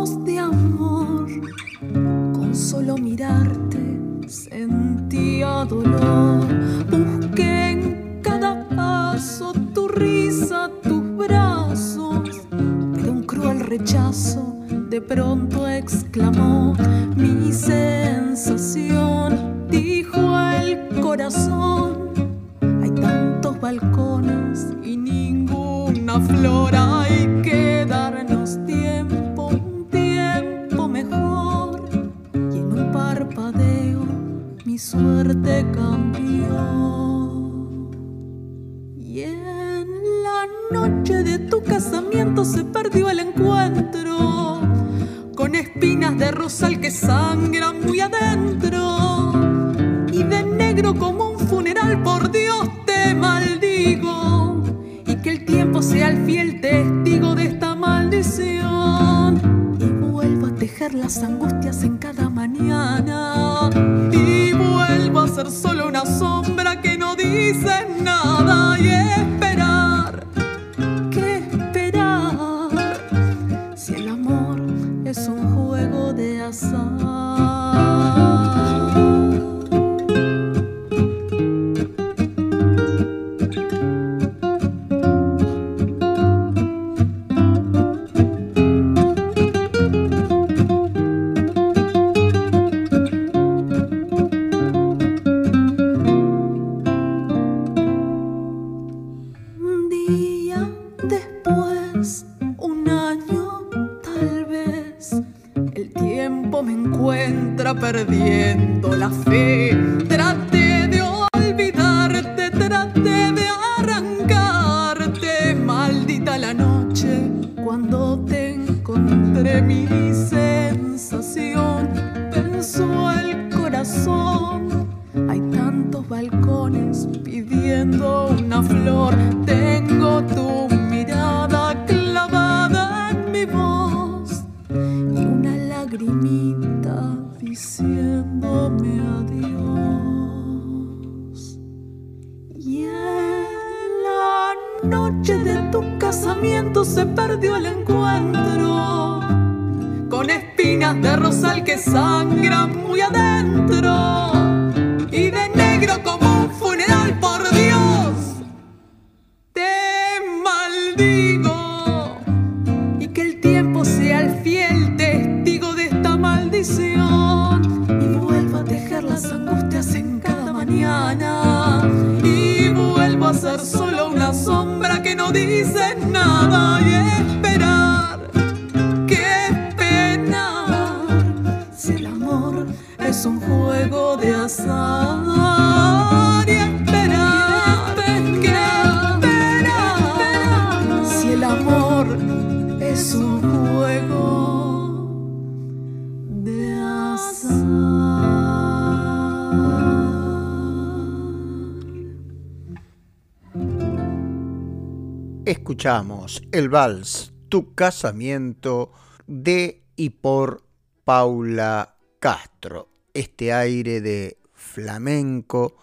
El 206.52 206.70
vals 206.70 207.34
Tu 207.50 207.74
casamiento 207.74 208.92
de 209.26 209.82
y 209.96 210.12
por 210.12 210.62
Paula 211.04 211.96
Castro. 212.20 212.90
Este 213.16 213.54
aire 213.54 214.00
de 214.00 214.38
flamenco, 214.54 215.76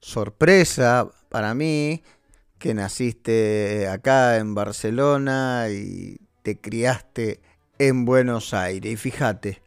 sorpresa 0.00 1.08
para 1.30 1.54
mí, 1.54 2.02
que 2.58 2.74
naciste 2.74 3.88
acá 3.88 4.36
en 4.36 4.54
Barcelona 4.54 5.68
y 5.70 6.20
te 6.42 6.60
criaste 6.60 7.40
en 7.78 8.04
Buenos 8.04 8.52
Aires. 8.52 8.92
Y 8.92 8.96
fíjate, 8.96 9.62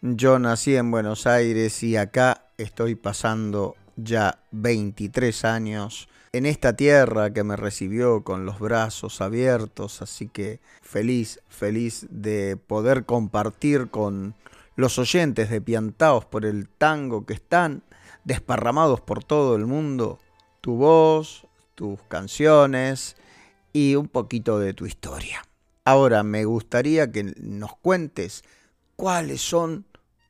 yo 0.00 0.38
nací 0.38 0.76
en 0.76 0.92
Buenos 0.92 1.26
Aires 1.26 1.82
y 1.82 1.96
acá 1.96 2.44
estoy 2.56 2.94
pasando 2.94 3.74
ya 3.96 4.44
23 4.52 5.44
años 5.44 6.08
en 6.32 6.46
esta 6.46 6.76
tierra 6.76 7.32
que 7.32 7.42
me 7.42 7.56
recibió 7.56 8.22
con 8.22 8.46
los 8.46 8.60
brazos 8.60 9.20
abiertos, 9.20 10.00
así 10.00 10.28
que 10.28 10.60
feliz, 10.80 11.40
feliz 11.48 12.06
de 12.10 12.56
poder 12.56 13.04
compartir 13.04 13.90
con 13.90 14.34
los 14.76 14.98
oyentes 14.98 15.50
de 15.50 15.60
Piantaos 15.60 16.24
por 16.24 16.44
el 16.46 16.68
tango 16.68 17.26
que 17.26 17.34
están 17.34 17.82
desparramados 18.24 19.00
por 19.00 19.24
todo 19.24 19.56
el 19.56 19.66
mundo, 19.66 20.20
tu 20.60 20.76
voz, 20.76 21.46
tus 21.74 22.00
canciones 22.02 23.16
y 23.72 23.96
un 23.96 24.06
poquito 24.06 24.60
de 24.60 24.72
tu 24.72 24.86
historia. 24.86 25.44
Ahora 25.84 26.22
me 26.22 26.44
gustaría 26.44 27.10
que 27.10 27.34
nos 27.38 27.76
cuentes 27.76 28.44
cuáles 28.94 29.40
son 29.40 29.84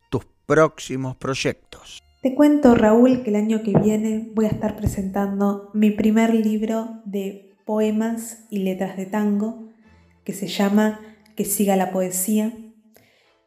tus 0.09 0.25
próximos 0.47 1.17
proyectos. 1.17 2.03
Te 2.23 2.35
cuento, 2.35 2.75
Raúl, 2.75 3.23
que 3.23 3.31
el 3.31 3.37
año 3.37 3.63
que 3.63 3.73
viene 3.79 4.31
voy 4.35 4.45
a 4.45 4.51
estar 4.51 4.77
presentando 4.77 5.71
mi 5.73 5.91
primer 5.91 6.35
libro 6.35 7.01
de 7.07 7.57
poemas 7.65 8.45
y 8.51 8.59
letras 8.59 8.99
de 8.99 9.07
tango, 9.07 9.71
que 10.23 10.35
se 10.35 10.47
llama 10.47 11.01
Que 11.35 11.47
siga 11.47 11.77
la 11.77 11.93
poesía. 11.93 12.53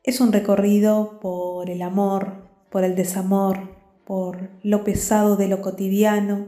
Es 0.04 0.20
un 0.22 0.34
recorrido 0.34 1.20
por 1.20 1.70
el 1.70 1.84
amor, 1.84 2.50
por 2.72 2.84
el 2.84 2.96
desamor, 2.96 3.78
por 4.06 4.50
lo 4.64 4.84
pesado 4.84 5.36
de 5.36 5.50
lo 5.50 5.62
cotidiano, 5.62 6.48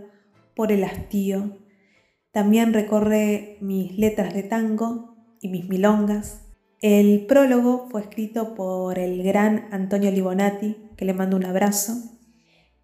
por 0.56 0.72
el 0.72 0.84
hastío. 0.84 1.60
También 2.32 2.74
recorre 2.74 3.60
mis 3.62 4.00
letras 4.00 4.34
de 4.34 4.42
tango 4.42 5.16
y 5.42 5.50
mis 5.50 5.70
milongas. 5.70 6.42
El 6.82 7.28
prólogo 7.28 7.88
fue 7.92 8.02
escrito 8.02 8.56
por 8.56 8.98
el 8.98 9.22
gran 9.22 9.68
Antonio 9.70 10.10
Libonati, 10.10 10.76
que 10.98 11.06
le 11.06 11.14
mando 11.14 11.38
un 11.38 11.46
abrazo. 11.46 12.15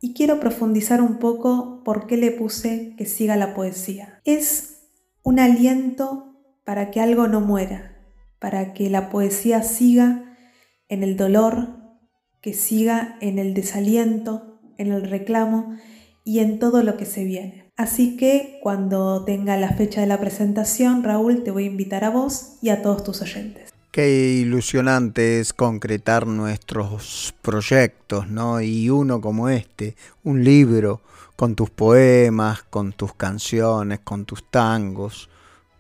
Y 0.04 0.16
quiero 0.16 0.40
profundizar 0.40 1.00
un 1.00 1.20
poco 1.20 1.84
por 1.86 2.08
qué 2.08 2.18
le 2.18 2.32
puse 2.32 2.96
que 2.98 3.06
siga 3.06 3.36
la 3.36 3.54
poesía. 3.54 4.20
Es 4.26 4.88
un 5.22 5.40
aliento 5.40 6.36
para 6.66 6.90
que 6.90 7.00
algo 7.00 7.28
no 7.28 7.40
muera, 7.40 8.04
para 8.40 8.74
que 8.74 8.90
la 8.90 9.12
poesía 9.12 9.62
siga 9.62 10.36
en 10.90 11.04
el 11.04 11.18
dolor, 11.18 11.78
que 12.42 12.54
siga 12.54 13.18
en 13.22 13.38
el 13.38 13.54
desaliento, 13.54 14.60
en 14.80 14.92
el 14.92 15.08
reclamo 15.08 15.78
y 16.26 16.40
en 16.40 16.58
todo 16.58 16.82
lo 16.82 16.98
que 16.98 17.06
se 17.06 17.24
viene. 17.24 17.72
Así 17.78 18.18
que 18.18 18.60
cuando 18.64 19.24
tenga 19.24 19.56
la 19.56 19.70
fecha 19.70 20.02
de 20.02 20.08
la 20.08 20.20
presentación, 20.20 21.04
Raúl, 21.04 21.44
te 21.44 21.52
voy 21.52 21.66
a 21.66 21.68
invitar 21.68 22.04
a 22.04 22.10
vos 22.10 22.58
y 22.60 22.70
a 22.70 22.82
todos 22.82 23.04
tus 23.04 23.22
oyentes. 23.22 23.71
Qué 23.92 24.40
ilusionante 24.40 25.42
es 25.42 25.52
concretar 25.52 26.26
nuestros 26.26 27.36
proyectos, 27.42 28.30
¿no? 28.30 28.62
Y 28.62 28.90
uno 28.90 29.20
como 29.20 29.50
este, 29.50 29.98
un 30.24 30.46
libro 30.46 31.02
con 31.36 31.56
tus 31.56 31.70
poemas, 31.70 32.64
con 32.64 32.94
tus 32.94 33.14
canciones, 33.14 34.00
con 34.00 34.24
tus 34.24 34.50
tangos, 34.50 35.30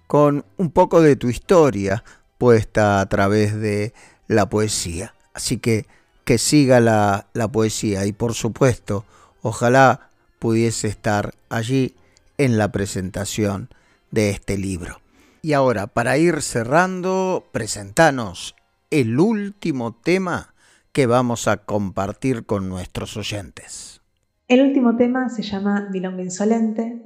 con 0.07 0.43
un 0.57 0.71
poco 0.71 1.01
de 1.01 1.15
tu 1.15 1.29
historia 1.29 2.03
puesta 2.37 2.99
a 2.99 3.05
través 3.07 3.55
de 3.55 3.93
la 4.27 4.49
poesía. 4.49 5.15
Así 5.33 5.57
que 5.57 5.85
que 6.25 6.37
siga 6.37 6.81
la, 6.81 7.27
la 7.31 7.47
poesía 7.49 8.05
y 8.05 8.11
por 8.11 8.33
supuesto, 8.33 9.05
ojalá 9.41 10.09
pudiese 10.37 10.89
estar 10.89 11.33
allí 11.47 11.95
en 12.37 12.57
la 12.57 12.73
presentación 12.73 13.69
de 14.11 14.31
este 14.31 14.57
libro. 14.57 15.00
Y 15.43 15.53
ahora, 15.53 15.87
para 15.87 16.19
ir 16.19 16.43
cerrando, 16.43 17.49
presentanos 17.51 18.55
el 18.91 19.19
último 19.19 19.95
tema 19.95 20.53
que 20.91 21.07
vamos 21.07 21.47
a 21.47 21.57
compartir 21.57 22.45
con 22.45 22.69
nuestros 22.69 23.17
oyentes. 23.17 24.01
El 24.47 24.61
último 24.61 24.97
tema 24.97 25.29
se 25.29 25.41
llama 25.41 25.87
Milonga 25.91 26.21
Insolente. 26.21 27.01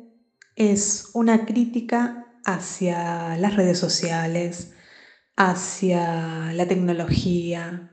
Es 0.57 1.11
una 1.13 1.45
crítica 1.45 2.25
hacia 2.43 3.37
las 3.37 3.55
redes 3.55 3.79
sociales, 3.79 4.73
hacia 5.37 6.51
la 6.53 6.67
tecnología. 6.67 7.91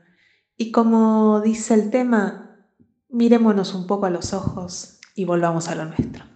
Y 0.57 0.71
como 0.71 1.39
dice 1.39 1.73
el 1.75 1.89
tema, 1.89 2.67
mirémonos 3.07 3.73
un 3.73 3.87
poco 3.87 4.07
a 4.07 4.09
los 4.09 4.33
ojos 4.33 4.99
y 5.15 5.23
volvamos 5.23 5.69
a 5.69 5.75
lo 5.75 5.85
nuestro. 5.85 6.32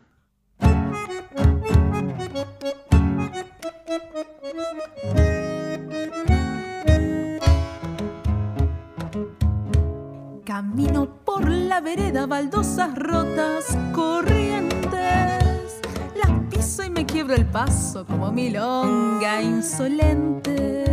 Camino 10.58 11.08
por 11.24 11.48
la 11.48 11.82
vereda, 11.82 12.26
baldosas 12.26 12.96
rotas, 12.96 13.78
corrientes. 13.93 15.82
Las 16.15 16.32
piso 16.50 16.84
y 16.84 16.89
me 16.89 17.06
quiebro 17.06 17.36
el 17.36 17.46
paso 17.46 18.04
como 18.08 18.32
milonga 18.32 19.39
insolente. 19.39 20.84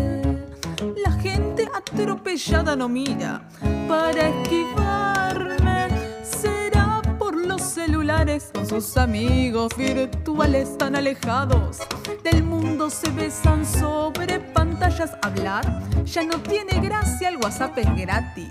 La 1.03 1.13
gente 1.13 1.67
atropellada 1.75 2.77
no 2.77 2.91
mira 2.91 3.49
para 3.89 4.29
esquivarme. 4.29 5.89
Será 6.23 7.01
por 7.19 7.35
los 7.35 7.63
celulares 7.63 8.51
con 8.53 8.67
sus 8.67 8.99
amigos 8.99 9.75
virtuales 9.79 10.77
tan 10.77 10.95
alejados. 10.95 11.79
Del 12.23 12.43
mundo 12.43 12.91
se 12.91 13.11
besan 13.13 13.65
sobre 13.65 14.41
pantallas. 14.41 15.13
Hablar 15.23 15.81
ya 16.05 16.23
no 16.23 16.39
tiene 16.43 16.81
gracia, 16.87 17.31
el 17.31 17.39
WhatsApp 17.39 17.79
es 17.79 17.97
gratis 17.97 18.51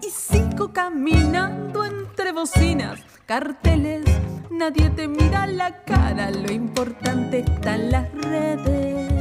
y 0.00 0.10
sigo 0.10 0.72
caminando 0.72 1.84
entre 1.84 2.30
bocinas, 2.30 3.00
carteles, 3.26 4.04
nadie 4.48 4.90
te 4.90 5.08
mira 5.08 5.46
la 5.48 5.82
cara, 5.82 6.30
lo 6.30 6.52
importante 6.52 7.40
está 7.40 7.74
en 7.74 7.90
las 7.90 8.12
redes. 8.12 9.12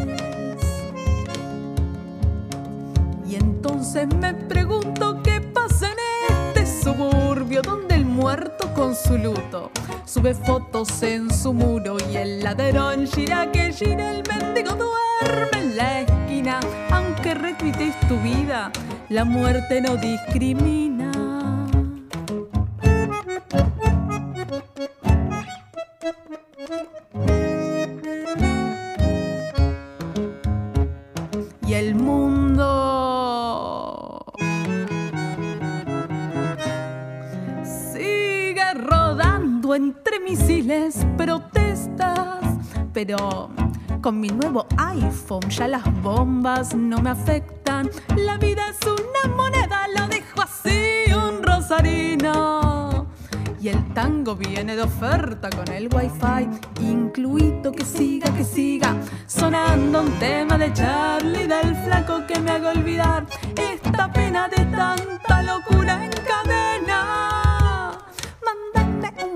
Y 3.27 3.35
entonces 3.35 4.07
me 4.19 4.35
pregunto 4.35 5.23
qué 5.23 5.41
pasa 5.41 5.87
en 5.87 6.35
este 6.35 6.83
suburbio 6.83 7.63
donde 7.63 7.90
muerto 8.21 8.71
con 8.75 8.95
su 8.95 9.17
luto. 9.17 9.71
Sube 10.05 10.35
fotos 10.35 11.01
en 11.01 11.33
su 11.33 11.53
muro 11.53 11.97
y 12.11 12.17
el 12.17 12.43
ladrón 12.43 13.07
gira 13.07 13.51
que 13.51 13.73
gira, 13.73 14.11
el 14.11 14.23
mendigo 14.29 14.75
duerme 14.75 15.57
en 15.57 15.75
la 15.75 16.01
esquina. 16.01 16.59
Aunque 16.91 17.33
retuitees 17.33 17.99
tu 18.07 18.19
vida, 18.19 18.71
la 19.09 19.25
muerte 19.25 19.81
no 19.81 19.95
discrimina. 19.95 21.11
Y 31.67 31.73
el 31.73 31.95
mundo 31.95 32.30
protestas, 41.15 42.43
pero 42.91 43.49
con 44.01 44.19
mi 44.19 44.27
nuevo 44.27 44.65
iPhone 44.77 45.47
ya 45.49 45.67
las 45.67 45.83
bombas 46.01 46.75
no 46.75 47.01
me 47.01 47.11
afectan. 47.11 47.89
La 48.17 48.37
vida 48.37 48.63
es 48.69 48.79
una 48.85 49.33
moneda, 49.33 49.87
lo 49.97 50.07
dejo 50.07 50.41
así, 50.41 51.05
un 51.13 51.41
rosarino. 51.41 53.07
Y 53.61 53.69
el 53.69 53.93
tango 53.93 54.35
viene 54.35 54.75
de 54.75 54.81
oferta 54.81 55.49
con 55.49 55.71
el 55.71 55.87
wifi 55.93 56.49
incluido 56.81 57.71
que 57.71 57.85
siga, 57.85 58.29
que 58.33 58.43
siga 58.43 58.97
sonando 59.25 60.01
un 60.01 60.11
tema 60.19 60.57
de 60.57 60.73
Charlie 60.73 61.47
del 61.47 61.75
flaco 61.85 62.25
que 62.27 62.37
me 62.41 62.51
haga 62.51 62.71
olvidar 62.71 63.25
esta 63.55 64.11
pena 64.11 64.49
de 64.49 64.65
tanta 64.65 65.43
locura 65.43 66.03
en 66.03 66.11
cadena. 66.11 66.60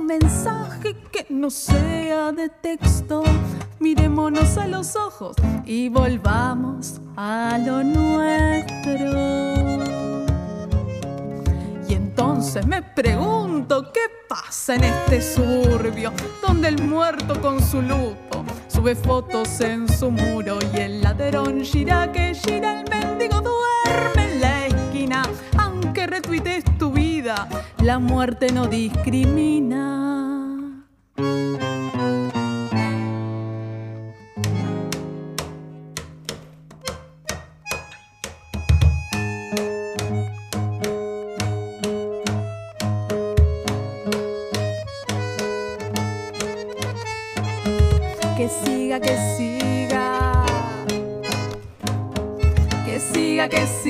Mensaje 0.06 0.96
que 1.12 1.26
no 1.30 1.50
sea 1.50 2.32
de 2.32 2.50
texto, 2.50 3.24
miremonos 3.80 4.56
a 4.56 4.68
los 4.68 4.96
ojos 4.96 5.36
y 5.65 5.89
volvamos 5.89 7.02
a 7.18 7.58
lo 7.58 7.84
nuestro. 7.84 8.94
Y 11.89 11.94
entonces 11.96 12.68
me 12.68 12.84
pregunto 12.84 13.91
qué 13.91 14.02
pasa 14.30 14.76
en 14.76 14.84
este 14.84 15.24
suburbio, 15.24 16.13
donde 16.39 16.68
el 16.68 16.84
muerto 16.84 17.41
con 17.41 17.60
su 17.60 17.82
luto 17.82 18.46
sube 18.68 18.94
fotos 18.94 19.60
en 19.62 19.89
su 19.89 20.12
muro 20.12 20.60
y 20.72 20.78
el 20.82 21.02
ladrón 21.02 21.62
gira 21.62 22.12
que 22.12 22.36
gira, 22.36 22.82
el 22.82 22.89
mendigo 22.91 23.41
duerme 23.41 24.34
en 24.34 24.41
la 24.41 24.68
esquina. 24.68 25.24
Aunque 25.58 26.06
retuites 26.06 26.63
tu 26.63 26.75
la 27.82 27.98
muerte 27.98 28.52
no 28.52 28.68
discrimina. 28.68 30.04
que 48.38 48.50
siga, 48.50 49.00
que 49.00 49.18
siga. 49.36 50.46
Que 52.86 53.00
siga, 53.00 53.50
que 53.50 53.66
siga. 53.66 53.85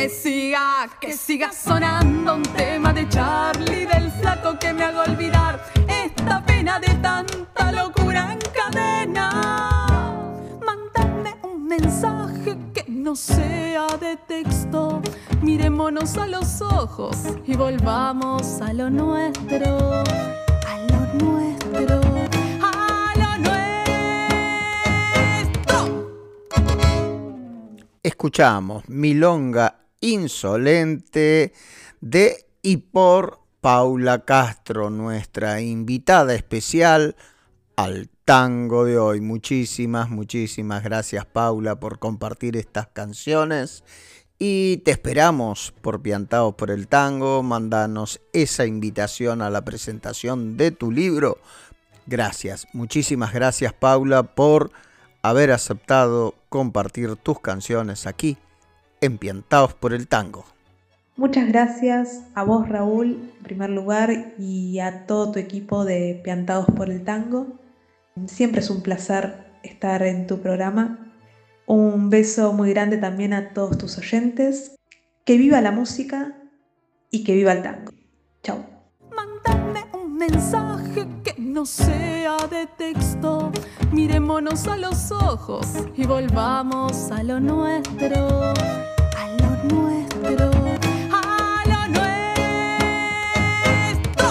Que 0.00 0.08
siga, 0.08 0.88
que 0.98 1.12
siga 1.12 1.52
sonando 1.52 2.36
un 2.36 2.42
tema 2.42 2.90
de 2.90 3.06
Charlie 3.10 3.84
del 3.84 4.10
flaco 4.12 4.58
que 4.58 4.72
me 4.72 4.84
haga 4.84 5.02
olvidar 5.02 5.62
esta 5.86 6.42
pena 6.42 6.80
de 6.80 6.94
tanta 7.02 7.70
locura 7.70 8.32
en 8.32 8.38
cadena. 8.50 10.16
Mándame 10.64 11.36
un 11.42 11.66
mensaje 11.66 12.56
que 12.72 12.86
no 12.88 13.14
sea 13.14 13.88
de 14.00 14.16
texto. 14.16 15.02
Miremonos 15.42 16.16
a 16.16 16.26
los 16.26 16.62
ojos 16.62 17.18
y 17.46 17.54
volvamos 17.54 18.62
a 18.62 18.72
lo 18.72 18.88
nuestro. 18.88 20.02
A 20.66 20.78
lo 20.88 21.26
nuestro. 21.26 22.00
Escuchamos 28.02 28.88
Milonga 28.88 29.80
Insolente 30.00 31.52
de 32.00 32.46
y 32.62 32.78
por 32.78 33.40
Paula 33.60 34.24
Castro, 34.24 34.88
nuestra 34.88 35.60
invitada 35.60 36.34
especial 36.34 37.16
al 37.76 38.08
tango 38.24 38.86
de 38.86 38.98
hoy. 38.98 39.20
Muchísimas, 39.20 40.08
muchísimas 40.08 40.82
gracias 40.82 41.26
Paula 41.26 41.78
por 41.78 41.98
compartir 41.98 42.56
estas 42.56 42.86
canciones 42.86 43.84
y 44.38 44.78
te 44.78 44.92
esperamos 44.92 45.74
por 45.82 46.00
Piantados 46.00 46.54
por 46.54 46.70
el 46.70 46.88
Tango. 46.88 47.42
Mandanos 47.42 48.22
esa 48.32 48.64
invitación 48.64 49.42
a 49.42 49.50
la 49.50 49.64
presentación 49.64 50.56
de 50.56 50.70
tu 50.70 50.90
libro. 50.90 51.38
Gracias, 52.06 52.66
muchísimas 52.72 53.34
gracias 53.34 53.74
Paula 53.74 54.22
por 54.22 54.70
haber 55.20 55.52
aceptado 55.52 56.34
compartir 56.48 57.16
tus 57.16 57.40
canciones 57.40 58.06
aquí 58.06 58.38
en 59.00 59.18
Piantados 59.18 59.74
por 59.74 59.92
el 59.92 60.08
Tango. 60.08 60.44
Muchas 61.16 61.48
gracias 61.48 62.22
a 62.34 62.44
vos 62.44 62.68
Raúl 62.68 63.30
en 63.36 63.42
primer 63.42 63.70
lugar 63.70 64.34
y 64.38 64.78
a 64.78 65.06
todo 65.06 65.32
tu 65.32 65.38
equipo 65.38 65.84
de 65.84 66.20
Piantados 66.24 66.66
por 66.66 66.90
el 66.90 67.04
Tango. 67.04 67.58
Siempre 68.26 68.60
es 68.60 68.70
un 68.70 68.82
placer 68.82 69.50
estar 69.62 70.02
en 70.02 70.26
tu 70.26 70.40
programa. 70.40 71.12
Un 71.66 72.10
beso 72.10 72.52
muy 72.52 72.70
grande 72.70 72.98
también 72.98 73.32
a 73.32 73.52
todos 73.52 73.78
tus 73.78 73.98
oyentes. 73.98 74.76
Que 75.24 75.36
viva 75.36 75.60
la 75.60 75.70
música 75.70 76.36
y 77.10 77.24
que 77.24 77.34
viva 77.34 77.52
el 77.52 77.62
tango. 77.62 77.92
Chao. 78.42 78.64
Mándame 79.14 79.84
un 79.92 80.16
mensaje 80.16 81.06
que 81.22 81.39
no 81.50 81.66
sea 81.66 82.36
de 82.48 82.66
texto. 82.66 83.50
Miremonos 83.90 84.66
a 84.68 84.76
los 84.76 85.10
ojos 85.10 85.66
y 85.96 86.06
volvamos 86.06 87.10
a 87.10 87.22
lo 87.24 87.40
nuestro. 87.40 88.52
A 89.16 89.28
lo 89.40 89.50
nuestro. 89.74 90.50
A 91.12 91.62
lo 91.66 91.88
nuestro. 93.98 94.26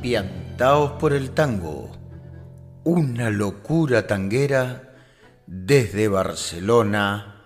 Piantaos 0.00 0.92
por 0.92 1.12
el 1.12 1.32
Tango. 1.32 1.90
Una 2.84 3.30
locura 3.30 4.06
tanguera 4.06 4.94
desde 5.46 6.06
Barcelona 6.08 7.42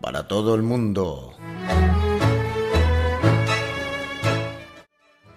para 0.00 0.26
todo 0.26 0.54
el 0.56 0.62
mundo. 0.62 1.34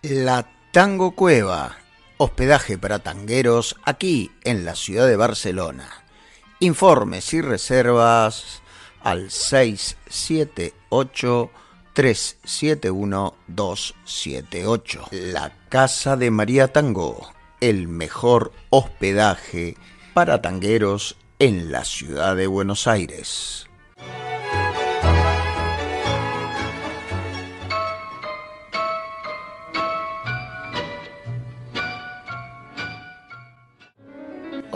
La 0.03 0.45
Tango 0.71 1.11
Cueva, 1.11 1.75
hospedaje 2.17 2.77
para 2.77 2.99
tangueros 2.99 3.77
aquí 3.83 4.29
en 4.43 4.65
la 4.65 4.75
ciudad 4.75 5.07
de 5.07 5.15
Barcelona. 5.15 6.03
Informes 6.59 7.33
y 7.33 7.39
reservas 7.41 8.61
al 9.01 9.31
678 9.31 11.49
371 11.93 13.33
278. 13.47 15.07
La 15.11 15.53
Casa 15.69 16.17
de 16.17 16.31
María 16.31 16.73
Tango, 16.73 17.31
el 17.61 17.87
mejor 17.87 18.51
hospedaje 18.69 19.77
para 20.13 20.41
tangueros 20.41 21.15
en 21.39 21.71
la 21.71 21.85
ciudad 21.85 22.35
de 22.35 22.47
Buenos 22.47 22.87
Aires. 22.87 23.67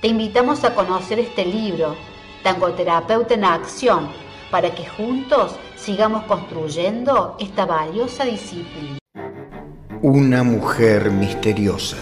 Te 0.00 0.08
invitamos 0.08 0.64
a 0.64 0.74
conocer 0.74 1.18
este 1.18 1.44
libro, 1.44 1.94
Tangoterapeuta 2.42 3.34
en 3.34 3.44
Acción, 3.44 4.08
para 4.50 4.74
que 4.74 4.86
juntos 4.86 5.56
sigamos 5.76 6.24
construyendo 6.24 7.36
esta 7.38 7.66
valiosa 7.66 8.24
disciplina. 8.24 8.96
Una 10.00 10.42
mujer 10.42 11.10
misteriosa. 11.10 11.98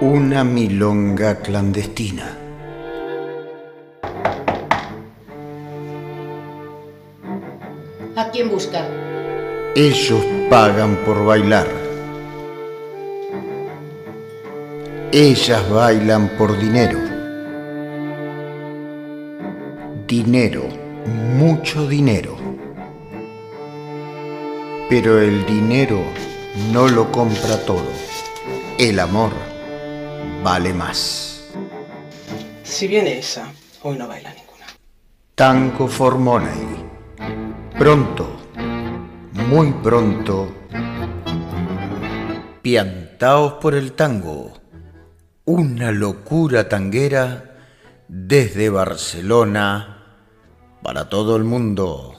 Una 0.00 0.42
milonga 0.42 1.36
clandestina. 1.36 2.36
¿A 8.16 8.30
quién 8.32 8.50
busca? 8.50 8.84
Ellos 9.76 10.24
pagan 10.50 10.96
por 11.06 11.24
bailar. 11.24 11.87
Ellas 15.10 15.66
bailan 15.70 16.28
por 16.36 16.58
dinero. 16.58 16.98
Dinero, 20.06 20.64
mucho 21.34 21.88
dinero. 21.88 22.36
Pero 24.90 25.18
el 25.18 25.46
dinero 25.46 26.02
no 26.74 26.88
lo 26.88 27.10
compra 27.10 27.56
todo. 27.64 27.90
El 28.76 29.00
amor 29.00 29.30
vale 30.44 30.74
más. 30.74 31.54
Si 32.62 32.86
viene 32.86 33.18
esa, 33.18 33.50
hoy 33.84 33.96
no 33.96 34.06
baila 34.06 34.34
ninguna. 34.34 34.66
Tango 35.34 35.88
Formonei. 35.88 36.86
Pronto, 37.78 38.28
muy 39.48 39.72
pronto, 39.72 40.52
piantaos 42.60 43.54
por 43.54 43.74
el 43.74 43.92
tango. 43.92 44.67
Una 45.50 45.92
locura 45.92 46.68
tanguera 46.68 47.56
desde 48.06 48.68
Barcelona 48.68 50.04
para 50.82 51.08
todo 51.08 51.36
el 51.36 51.44
mundo. 51.44 52.18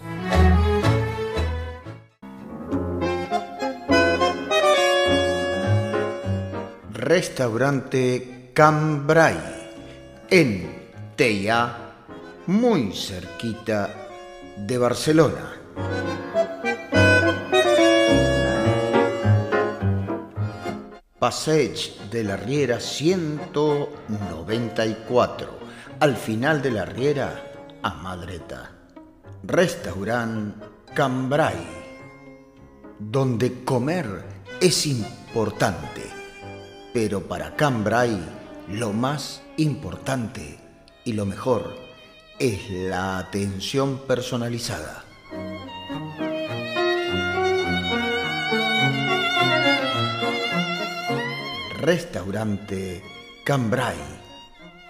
Restaurante 6.91 8.49
Cambrai 8.51 9.37
en 10.31 10.89
Teia, 11.15 11.77
muy 12.47 12.91
cerquita 12.93 13.95
de 14.57 14.77
Barcelona. 14.79 15.58
Passage 21.29 21.93
de 22.09 22.23
la 22.23 22.37
Riera 22.37 22.79
194, 22.79 25.59
al 25.99 26.15
final 26.15 26.59
de 26.59 26.71
la 26.71 26.85
Riera 26.85 27.53
a 27.83 27.93
Madreta. 27.93 28.71
Restaurant 29.43 30.55
Cambrai, 30.95 31.67
donde 32.97 33.63
comer 33.63 34.25
es 34.59 34.87
importante, 34.87 36.01
pero 36.95 37.27
para 37.27 37.55
Cambrai 37.55 38.19
lo 38.69 38.91
más 38.91 39.43
importante 39.57 40.57
y 41.05 41.13
lo 41.13 41.27
mejor 41.27 41.75
es 42.39 42.71
la 42.71 43.19
atención 43.19 43.99
personalizada. 44.07 45.03
Restaurante 51.79 53.01
Cambrai 53.45 53.95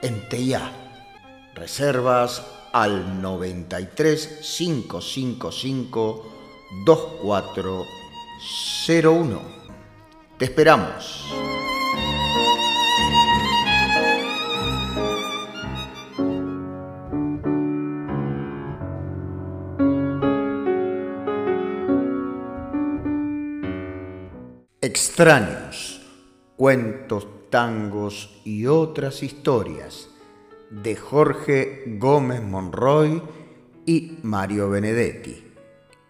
en 0.01 0.27
Teia. 0.27 0.71
Reservas 1.53 2.43
al 2.73 3.21
93 3.21 4.39
555 4.41 6.25
2401. 6.85 9.41
Te 10.39 10.45
esperamos. 10.45 11.25
Extraños, 24.81 25.68
cuentos, 26.59 27.25
tangos 27.49 28.41
y 28.43 28.65
otras 28.65 29.23
historias 29.23 30.09
de 30.69 30.97
Jorge 30.97 31.85
Gómez 31.97 32.43
Monroy 32.43 33.23
y 33.85 34.17
Mario 34.23 34.69
Benedetti. 34.69 35.53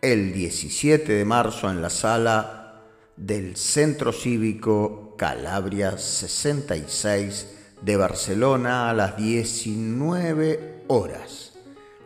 El 0.02 0.34
17 0.34 1.14
de 1.14 1.24
marzo 1.24 1.70
en 1.70 1.84
la 1.84 1.92
sala 1.92 2.82
del 3.16 3.58
Centro 3.58 4.12
Cívico 4.12 5.14
Calabria 5.20 6.00
66 6.00 7.76
de 7.84 7.96
Barcelona 7.96 8.90
a 8.90 8.94
las 8.96 9.18
19 9.18 10.86
horas. 10.88 11.54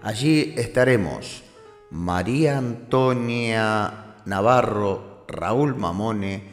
Allí 0.02 0.54
estaremos 0.58 1.44
María 1.91 2.58
Antonia 2.58 4.18
Navarro, 4.26 5.24
Raúl 5.30 5.78
Mamone, 5.78 6.53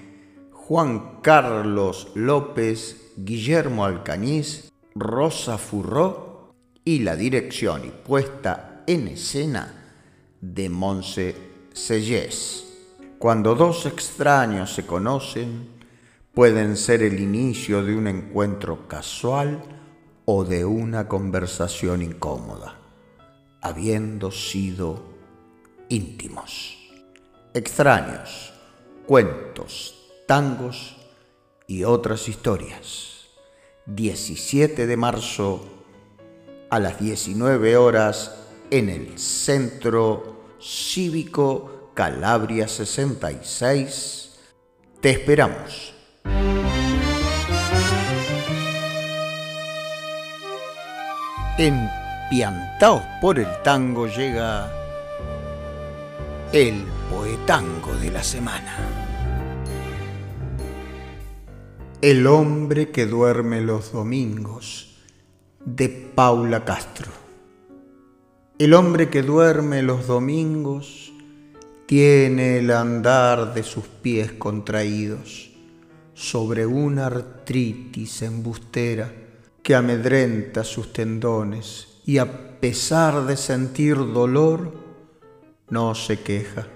Juan 0.70 1.20
Carlos 1.20 2.12
López, 2.14 3.14
Guillermo 3.16 3.84
Alcañiz, 3.84 4.70
Rosa 4.94 5.58
Furró 5.58 6.54
y 6.84 7.00
la 7.00 7.16
dirección 7.16 7.84
y 7.86 7.88
puesta 7.88 8.84
en 8.86 9.08
escena 9.08 9.96
de 10.40 10.68
Monse 10.68 11.34
Sellés. 11.72 12.68
Cuando 13.18 13.56
dos 13.56 13.84
extraños 13.84 14.72
se 14.72 14.86
conocen, 14.86 15.70
pueden 16.32 16.76
ser 16.76 17.02
el 17.02 17.18
inicio 17.18 17.82
de 17.82 17.96
un 17.96 18.06
encuentro 18.06 18.86
casual 18.86 19.60
o 20.24 20.44
de 20.44 20.64
una 20.64 21.08
conversación 21.08 22.00
incómoda, 22.00 22.76
habiendo 23.60 24.30
sido 24.30 25.02
íntimos. 25.88 26.78
Extraños, 27.54 28.52
cuentos, 29.04 29.99
tangos 30.30 30.94
y 31.66 31.82
otras 31.82 32.28
historias. 32.28 33.30
17 33.86 34.86
de 34.86 34.96
marzo 34.96 35.60
a 36.70 36.78
las 36.78 37.00
19 37.00 37.76
horas 37.76 38.36
en 38.70 38.90
el 38.90 39.18
Centro 39.18 40.54
Cívico 40.60 41.90
Calabria 41.94 42.68
66. 42.68 44.38
Te 45.00 45.10
esperamos. 45.10 45.94
En 51.58 51.90
Piantaos 52.30 53.02
por 53.20 53.40
el 53.40 53.48
Tango 53.64 54.06
llega 54.06 54.70
el 56.52 56.84
poetango 57.10 57.92
de 57.96 58.12
la 58.12 58.22
semana. 58.22 58.99
El 62.02 62.26
hombre 62.26 62.90
que 62.92 63.04
duerme 63.04 63.60
los 63.60 63.92
domingos 63.92 64.96
de 65.62 65.90
Paula 65.90 66.64
Castro. 66.64 67.12
El 68.58 68.72
hombre 68.72 69.10
que 69.10 69.20
duerme 69.20 69.82
los 69.82 70.06
domingos 70.06 71.12
tiene 71.84 72.56
el 72.56 72.70
andar 72.70 73.52
de 73.52 73.62
sus 73.62 73.84
pies 73.84 74.32
contraídos 74.32 75.50
sobre 76.14 76.64
una 76.64 77.04
artritis 77.04 78.22
embustera 78.22 79.12
que 79.62 79.74
amedrenta 79.74 80.64
sus 80.64 80.94
tendones 80.94 82.00
y 82.06 82.16
a 82.16 82.58
pesar 82.60 83.26
de 83.26 83.36
sentir 83.36 83.96
dolor, 83.98 84.72
no 85.68 85.94
se 85.94 86.18
queja. 86.20 86.66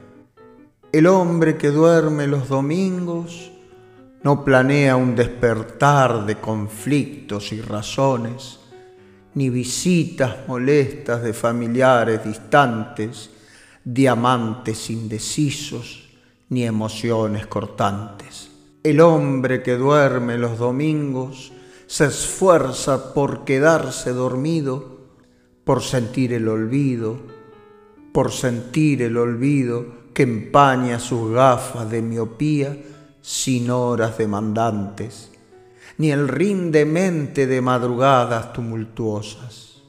El 0.93 1.07
hombre 1.07 1.57
que 1.57 1.71
duerme 1.71 2.27
los 2.27 2.51
domingos 2.51 3.53
no 4.25 4.43
planea 4.43 4.97
un 4.97 5.15
despertar 5.15 6.25
de 6.25 6.37
conflictos 6.37 7.53
y 7.53 7.61
razones, 7.61 8.59
ni 9.35 9.51
visitas 9.51 10.49
molestas 10.49 11.23
de 11.23 11.35
familiares 11.35 12.25
distantes, 12.25 13.29
diamantes 13.85 14.89
indecisos 14.89 16.09
ni 16.49 16.65
emociones 16.65 17.47
cortantes. 17.47 18.51
El 18.83 19.03
hombre 19.03 19.63
que 19.63 19.77
duerme 19.77 20.39
los 20.39 20.57
domingos 20.57 21.53
se 21.87 22.07
esfuerza 22.07 23.13
por 23.13 23.45
quedarse 23.45 24.15
dormido, 24.15 25.01
por 25.65 25.83
sentir 25.83 26.33
el 26.33 26.49
olvido, 26.49 27.19
por 28.15 28.33
sentir 28.33 29.03
el 29.03 29.19
olvido 29.19 29.85
que 30.15 30.23
empaña 30.23 30.99
sus 30.99 31.31
gafas 31.33 31.91
de 31.91 32.01
miopía 32.01 32.75
sin 33.25 33.71
horas 33.71 34.19
demandantes, 34.19 35.31
ni 35.97 36.11
el 36.11 36.29
rinde 36.29 36.85
mente 36.85 37.47
de 37.47 37.63
madrugadas 37.63 38.53
tumultuosas. 38.53 39.83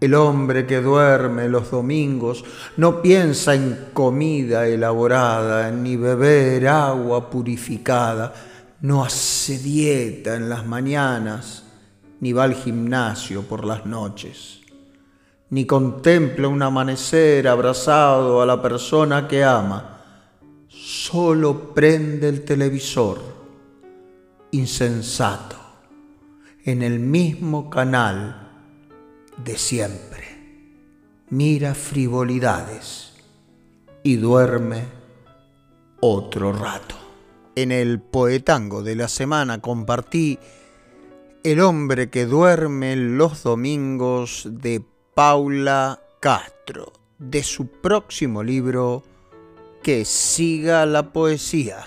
El 0.00 0.14
hombre 0.14 0.66
que 0.66 0.80
duerme 0.80 1.50
los 1.50 1.70
domingos 1.70 2.46
no 2.78 3.02
piensa 3.02 3.54
en 3.54 3.88
comida 3.92 4.66
elaborada, 4.66 5.70
ni 5.70 5.96
beber 5.96 6.66
agua 6.66 7.28
purificada, 7.28 8.32
no 8.80 9.04
hace 9.04 9.58
dieta 9.58 10.34
en 10.34 10.48
las 10.48 10.64
mañanas, 10.64 11.64
ni 12.20 12.32
va 12.32 12.44
al 12.44 12.54
gimnasio 12.54 13.42
por 13.42 13.66
las 13.66 13.84
noches, 13.84 14.60
ni 15.50 15.66
contempla 15.66 16.48
un 16.48 16.62
amanecer 16.62 17.48
abrazado 17.48 18.40
a 18.40 18.46
la 18.46 18.62
persona 18.62 19.28
que 19.28 19.44
ama, 19.44 19.95
solo 20.86 21.74
prende 21.74 22.28
el 22.28 22.44
televisor, 22.44 23.20
insensato, 24.52 25.56
en 26.64 26.80
el 26.80 27.00
mismo 27.00 27.68
canal 27.68 28.52
de 29.36 29.58
siempre. 29.58 31.24
Mira 31.30 31.74
frivolidades 31.74 33.14
y 34.04 34.14
duerme 34.14 34.84
otro 35.98 36.52
rato. 36.52 36.94
En 37.56 37.72
el 37.72 37.98
poetango 37.98 38.84
de 38.84 38.94
la 38.94 39.08
semana 39.08 39.60
compartí 39.60 40.38
El 41.42 41.62
hombre 41.62 42.10
que 42.10 42.26
duerme 42.26 42.94
los 42.94 43.42
domingos 43.42 44.48
de 44.52 44.84
Paula 45.16 46.00
Castro, 46.20 46.92
de 47.18 47.42
su 47.42 47.66
próximo 47.66 48.44
libro 48.44 49.02
Que 49.86 50.04
siga 50.04 50.84
la 50.84 51.12
poesía. 51.12 51.84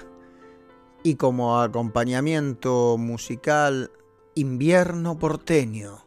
Y 1.04 1.16
como 1.16 1.60
acompañamiento 1.60 2.96
musical, 2.98 3.92
Invierno 4.36 5.20
porteño 5.20 6.06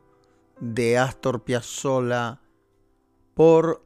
de 0.59 0.97
Astor 0.97 1.43
Piazzolla 1.43 2.41
por 3.35 3.85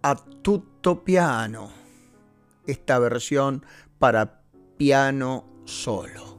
A 0.00 0.14
tutto 0.14 1.02
piano. 1.02 1.72
Esta 2.68 3.00
versión 3.00 3.66
para 3.98 4.44
piano 4.76 5.44
solo. 5.64 6.29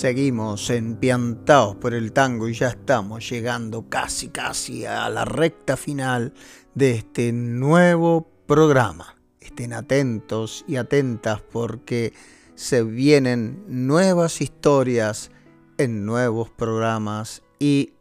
Seguimos 0.00 0.70
empiantados 0.70 1.76
por 1.76 1.92
el 1.92 2.14
tango 2.14 2.48
y 2.48 2.54
ya 2.54 2.68
estamos 2.68 3.28
llegando 3.28 3.90
casi 3.90 4.28
casi 4.28 4.86
a 4.86 5.10
la 5.10 5.26
recta 5.26 5.76
final 5.76 6.32
de 6.74 6.92
este 6.92 7.32
nuevo 7.32 8.26
programa. 8.46 9.16
Estén 9.40 9.74
atentos 9.74 10.64
y 10.66 10.76
atentas 10.76 11.42
porque 11.42 12.14
se 12.54 12.82
vienen 12.82 13.62
nuevas 13.68 14.40
historias 14.40 15.32
en 15.76 16.06
nuevos 16.06 16.48
programas 16.48 17.42
y 17.58 17.92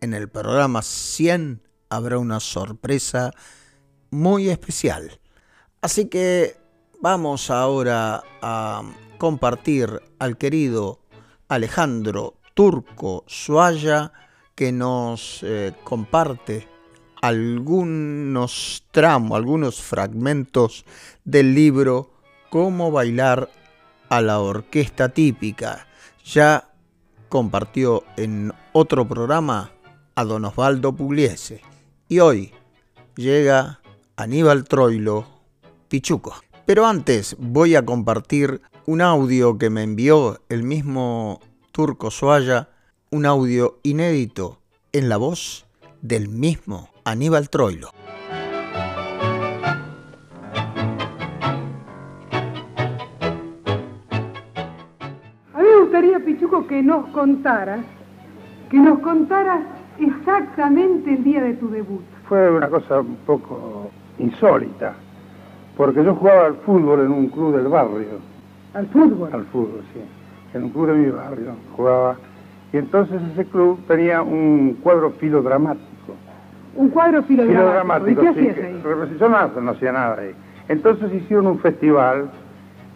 en 0.00 0.14
el 0.14 0.30
programa 0.30 0.80
100 0.80 1.60
habrá 1.90 2.16
una 2.16 2.40
sorpresa 2.40 3.34
muy 4.10 4.48
especial. 4.48 5.20
Así 5.82 6.06
que 6.06 6.56
vamos 7.02 7.50
ahora 7.50 8.24
a 8.40 8.82
compartir 9.18 10.00
al 10.18 10.38
querido 10.38 11.01
Alejandro 11.52 12.38
Turco 12.54 13.24
Suaya, 13.26 14.12
que 14.54 14.72
nos 14.72 15.40
eh, 15.42 15.74
comparte 15.84 16.66
algunos 17.20 18.84
tramos, 18.90 19.36
algunos 19.36 19.82
fragmentos 19.82 20.86
del 21.24 21.54
libro 21.54 22.10
Cómo 22.48 22.90
bailar 22.90 23.50
a 24.08 24.22
la 24.22 24.40
orquesta 24.40 25.10
típica. 25.10 25.86
Ya 26.24 26.70
compartió 27.28 28.04
en 28.16 28.52
otro 28.72 29.06
programa 29.06 29.72
a 30.14 30.24
don 30.24 30.46
Osvaldo 30.46 30.94
Pugliese 30.94 31.60
y 32.08 32.20
hoy 32.20 32.54
llega 33.14 33.80
Aníbal 34.16 34.64
Troilo 34.64 35.26
Pichuco. 35.88 36.34
Pero 36.64 36.86
antes 36.86 37.36
voy 37.38 37.74
a 37.76 37.84
compartir 37.84 38.62
un 38.86 39.00
audio 39.00 39.58
que 39.58 39.70
me 39.70 39.82
envió 39.84 40.38
el 40.48 40.64
mismo 40.64 41.40
Turco 41.70 42.10
Soaya, 42.10 42.68
un 43.10 43.26
audio 43.26 43.78
inédito 43.84 44.58
en 44.92 45.08
la 45.08 45.16
voz 45.18 45.66
del 46.00 46.28
mismo 46.28 46.88
Aníbal 47.04 47.48
Troilo. 47.48 47.90
A 55.54 55.58
mí 55.58 55.64
me 55.64 55.80
gustaría, 55.82 56.18
Pichuco, 56.24 56.66
que 56.66 56.82
nos 56.82 57.06
contaras, 57.10 57.84
que 58.68 58.78
nos 58.78 58.98
contaras 58.98 59.62
exactamente 60.00 61.14
el 61.14 61.22
día 61.22 61.42
de 61.42 61.54
tu 61.54 61.70
debut. 61.70 62.02
Fue 62.28 62.50
una 62.50 62.68
cosa 62.68 63.00
un 63.00 63.16
poco 63.26 63.90
insólita, 64.18 64.96
porque 65.76 66.02
yo 66.02 66.16
jugaba 66.16 66.46
al 66.46 66.56
fútbol 66.56 67.00
en 67.00 67.12
un 67.12 67.28
club 67.28 67.56
del 67.56 67.68
barrio 67.68 68.31
¿Al 68.74 68.86
fútbol? 68.86 69.30
Al 69.32 69.44
fútbol, 69.46 69.82
sí. 69.92 70.00
En 70.54 70.64
un 70.64 70.70
club 70.70 70.88
de 70.88 70.94
mi 70.94 71.10
barrio 71.10 71.54
jugaba. 71.76 72.16
Y 72.72 72.78
entonces 72.78 73.20
ese 73.32 73.44
club 73.46 73.78
tenía 73.86 74.22
un 74.22 74.78
cuadro 74.82 75.10
filodramático. 75.12 76.14
¿Un 76.74 76.88
cuadro 76.88 77.22
filodramático? 77.24 78.10
¿Y 78.10 78.16
qué 78.16 78.28
hacías 78.28 78.58
ahí? 78.58 78.82
Yo 79.18 79.28
no, 79.28 79.60
no 79.60 79.70
hacía 79.72 79.92
nada 79.92 80.16
ahí. 80.18 80.34
Entonces 80.68 81.12
hicieron 81.12 81.46
un 81.48 81.58
festival 81.58 82.30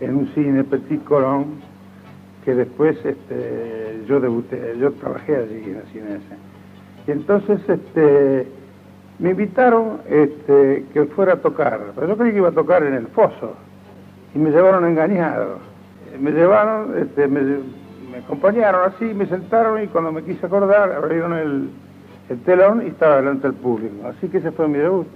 en 0.01 0.17
un 0.17 0.29
cine 0.29 0.65
Petit 0.65 1.03
Colón, 1.05 1.57
que 2.45 2.55
después 2.55 2.97
este, 3.05 4.03
yo 4.07 4.21
debuté, 4.21 4.77
yo 4.79 4.93
trabajé 4.93 5.37
allí 5.37 5.63
en 5.67 5.77
el 5.77 5.83
cine 5.93 6.07
ese. 6.17 6.37
Y 7.07 7.11
entonces 7.11 7.61
este, 7.69 8.47
me 9.19 9.31
invitaron 9.31 9.99
este, 10.09 10.87
que 10.93 11.05
fuera 11.07 11.35
a 11.35 11.37
tocar, 11.37 11.81
pero 11.95 12.09
yo 12.09 12.17
creí 12.17 12.33
que 12.33 12.39
iba 12.39 12.49
a 12.49 12.53
tocar 12.53 12.83
en 12.85 12.95
el 12.95 13.09
foso 13.09 13.55
y 14.35 14.39
me 14.39 14.51
llevaron 14.51 14.85
engañado. 14.87 15.59
Me 16.19 16.31
llevaron, 16.31 16.97
este, 16.99 17.29
me, 17.29 17.59
acompañaron 18.19 18.93
así, 18.93 19.05
me 19.05 19.27
sentaron 19.27 19.83
y 19.83 19.89
cuando 19.89 20.13
me 20.13 20.23
quise 20.23 20.47
acordar 20.47 20.93
abrieron 20.93 21.35
el, 21.35 21.71
el 22.29 22.41
telón 22.43 22.83
y 22.85 22.89
estaba 22.89 23.17
delante 23.17 23.49
del 23.49 23.57
público. 23.57 23.95
Así 24.07 24.29
que 24.29 24.39
ese 24.39 24.53
fue 24.53 24.69
mi 24.69 24.79
debut. 24.79 25.07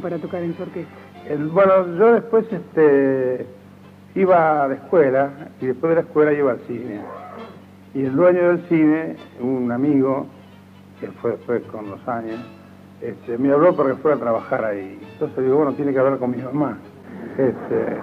Para 0.00 0.18
tocar 0.18 0.42
en 0.42 0.56
su 0.56 0.62
orquesta? 0.62 0.92
bueno, 1.52 1.96
yo 1.98 2.14
después 2.14 2.46
este, 2.50 3.46
iba 4.14 4.64
a 4.64 4.68
la 4.68 4.74
escuela 4.74 5.30
y 5.60 5.66
después 5.66 5.90
de 5.90 5.94
la 5.96 6.00
escuela 6.02 6.32
iba 6.32 6.52
al 6.52 6.60
cine. 6.66 7.00
Y 7.94 8.04
el 8.04 8.16
dueño 8.16 8.48
del 8.48 8.68
cine, 8.68 9.16
un 9.40 9.70
amigo, 9.70 10.26
que 11.00 11.08
fue 11.08 11.32
después 11.32 11.62
con 11.64 11.90
los 11.90 12.06
años, 12.08 12.40
este, 13.00 13.38
me 13.38 13.52
habló 13.52 13.76
para 13.76 13.90
que 13.90 13.96
fuera 13.96 14.16
a 14.16 14.20
trabajar 14.20 14.64
ahí. 14.64 14.98
Entonces 15.12 15.44
digo, 15.44 15.56
bueno, 15.56 15.74
tiene 15.74 15.92
que 15.92 15.98
hablar 15.98 16.18
con 16.18 16.30
mi 16.30 16.38
mamá. 16.38 16.78
Este, 17.38 17.98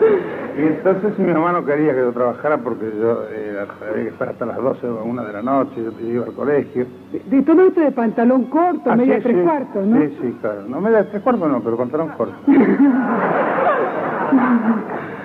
Y 0.58 0.62
entonces 0.62 1.16
mi 1.18 1.32
mamá 1.32 1.52
no 1.52 1.64
quería 1.64 1.92
que 1.94 2.00
yo 2.00 2.12
trabajara 2.12 2.58
porque 2.58 2.84
yo 3.00 3.22
eh, 3.30 3.64
había 3.88 4.02
que 4.02 4.08
estar 4.08 4.28
hasta 4.30 4.44
las 4.46 4.56
12 4.56 4.86
o 4.88 5.04
1 5.04 5.24
de 5.24 5.32
la 5.32 5.42
noche, 5.42 5.76
yo 5.76 5.92
iba 6.06 6.24
al 6.26 6.32
colegio. 6.32 6.86
De, 7.12 7.20
de 7.36 7.42
todo 7.42 7.66
esto 7.66 7.80
de 7.80 7.92
pantalón 7.92 8.44
corto, 8.46 8.90
Ah, 8.90 8.96
media 8.96 9.18
sí, 9.18 9.22
tres 9.22 9.36
sí. 9.36 9.42
cuartos, 9.42 9.86
¿no? 9.86 9.96
Sí, 10.00 10.18
sí, 10.20 10.36
claro. 10.40 10.62
No 10.68 10.80
media 10.80 11.08
tres 11.08 11.22
cuartos 11.22 11.48
no, 11.48 11.60
pero 11.62 11.76
pantalón 11.78 12.08
corto. 12.10 12.34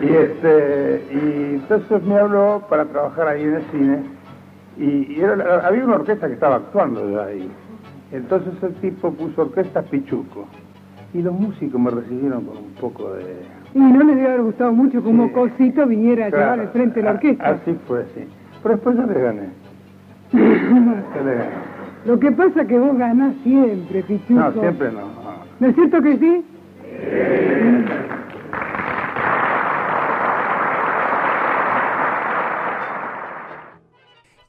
y 0.02 0.08
este 0.10 1.08
y 1.12 1.56
entonces 1.56 2.04
me 2.04 2.18
habló 2.20 2.62
para 2.70 2.86
trabajar 2.86 3.28
ahí 3.28 3.44
en 3.44 3.56
el 3.56 3.64
cine 3.72 4.04
y, 4.78 5.14
y 5.16 5.22
era 5.22 5.36
la- 5.36 5.68
había 5.68 5.86
una 5.86 5.96
orquesta 5.96 6.28
que 6.28 6.34
estaba 6.34 6.58
actuando 6.58 7.10
ya 7.10 7.24
ahí. 7.26 7.50
Entonces 8.12 8.54
el 8.62 8.74
tipo 8.76 9.12
puso 9.14 9.42
orquesta 9.44 9.82
Pichuco 9.82 10.48
y 11.14 11.22
los 11.22 11.34
músicos 11.34 11.80
me 11.82 11.90
recibieron 11.92 12.46
con 12.46 12.58
un 12.58 12.74
poco 12.80 13.14
de... 13.14 13.55
Y 13.76 13.80
no 13.80 14.04
les 14.04 14.16
debe 14.16 14.28
haber 14.30 14.42
gustado 14.42 14.72
mucho 14.72 15.04
que 15.04 15.10
un 15.10 15.18
mocosito 15.18 15.86
viniera 15.86 16.28
a 16.28 16.30
Claro, 16.30 16.44
llevar 16.46 16.60
al 16.62 16.72
frente 16.72 16.96
de 16.96 17.04
la 17.04 17.10
a- 17.12 17.14
orquesta. 17.14 17.46
Así 17.50 17.78
fue, 17.88 18.06
sí. 18.16 18.22
Pero 18.64 18.76
después 18.76 18.96
yo 18.98 19.04
le 19.06 19.22
gané. 19.22 19.50
Yo 20.34 20.40
le 21.24 21.34
gané. 21.36 21.76
Lo 22.06 22.20
que 22.20 22.32
pasa 22.32 22.62
es 22.62 22.68
que 22.68 22.80
vos 22.80 22.98
ganás 22.98 23.34
siempre, 23.44 24.02
Pichuco. 24.04 24.34
No, 24.40 24.52
siempre 24.54 24.92
no. 24.92 25.02
no. 25.02 25.36
¿No 25.60 25.68
es 25.68 25.76
cierto 25.76 26.02
que 26.02 26.18
sí? 26.18 26.44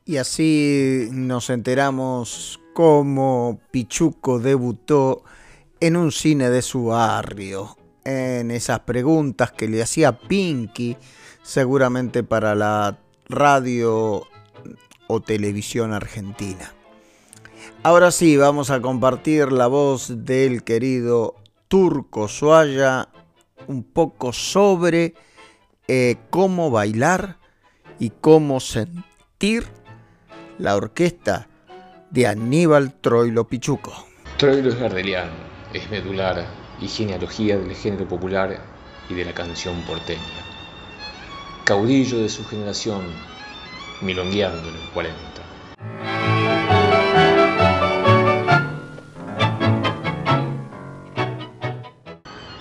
Y 0.05 0.19
así 0.19 1.09
nos 1.13 1.51
enteramos 1.51 2.61
cómo 2.75 3.59
Pichuco 3.73 4.39
debutó 4.39 5.25
en 5.81 5.97
un 5.97 6.13
cine 6.13 6.49
de 6.49 6.63
su 6.63 6.87
barrio, 6.87 7.77
en 8.07 8.53
esas 8.53 8.81
preguntas 8.81 9.51
que 9.51 9.69
le 9.69 9.83
hacía 9.83 10.19
Pinky, 10.19 10.97
seguramente 11.43 12.23
para 12.23 12.55
la 12.55 12.99
radio 13.29 14.23
o 15.09 15.21
televisión 15.21 15.93
argentina. 15.93 16.73
Ahora 17.83 18.13
sí, 18.13 18.37
vamos 18.37 18.71
a 18.71 18.81
compartir 18.81 19.51
la 19.51 19.67
voz 19.67 20.25
del 20.25 20.63
querido 20.63 21.35
Turco 21.69 22.29
Suaya 22.29 23.09
un 23.67 23.83
poco 23.83 24.33
sobre 24.33 25.15
eh, 25.89 26.17
cómo 26.31 26.71
bailar 26.71 27.39
y 27.99 28.11
cómo 28.11 28.61
sentir 28.61 29.67
la 30.59 30.77
orquesta 30.77 31.49
de 32.11 32.29
Aníbal 32.29 32.95
Troilo 33.01 33.49
Pichuco. 33.49 33.93
Troilo 34.37 34.69
es 34.69 34.79
gardeliano, 34.79 35.33
es 35.73 35.91
medular 35.91 36.66
y 36.81 36.89
genealogía 36.89 37.57
del 37.57 37.75
género 37.75 38.07
popular 38.07 38.61
y 39.09 39.15
de 39.15 39.25
la 39.25 39.33
canción 39.33 39.81
porteña. 39.83 40.21
Caudillo 41.65 42.19
de 42.19 42.29
su 42.29 42.45
generación, 42.45 43.03
milongueando 44.03 44.69
en 44.69 44.75
el 44.75 44.91
40. 44.91 45.37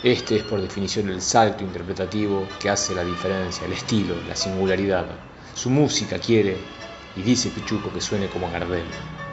Este 0.05 0.35
es 0.35 0.43
por 0.43 0.61
definición 0.61 1.09
el 1.09 1.19
salto 1.19 1.63
interpretativo 1.63 2.47
que 2.59 2.69
hace 2.69 2.93
la 2.93 3.03
diferencia, 3.03 3.65
el 3.65 3.73
estilo, 3.73 4.13
la 4.27 4.35
singularidad. 4.35 5.07
Su 5.55 5.71
música 5.71 6.19
quiere, 6.19 6.57
y 7.15 7.23
dice 7.23 7.49
Pichuco 7.49 7.91
que 7.91 7.99
suene 7.99 8.27
como 8.27 8.51
Gardel, 8.51 8.85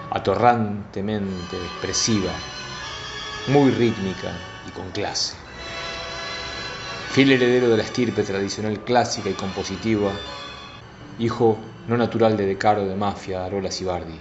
atorrantemente 0.09 1.57
expresiva, 1.57 2.33
muy 3.49 3.73
rítmica 3.73 4.33
y 4.69 4.71
con 4.71 4.91
clase. 4.91 5.35
Fiel 7.11 7.33
heredero 7.33 7.69
de 7.69 7.77
la 7.77 7.83
estirpe 7.83 8.23
tradicional 8.23 8.81
clásica 8.85 9.29
y 9.29 9.35
compositiva, 9.35 10.13
hijo 11.19 11.59
no 11.89 11.97
natural 11.97 12.37
de 12.37 12.47
Decaro 12.47 12.87
de 12.87 12.95
Mafia, 12.95 13.45
Arola 13.45 13.73
Sibardi, 13.73 14.19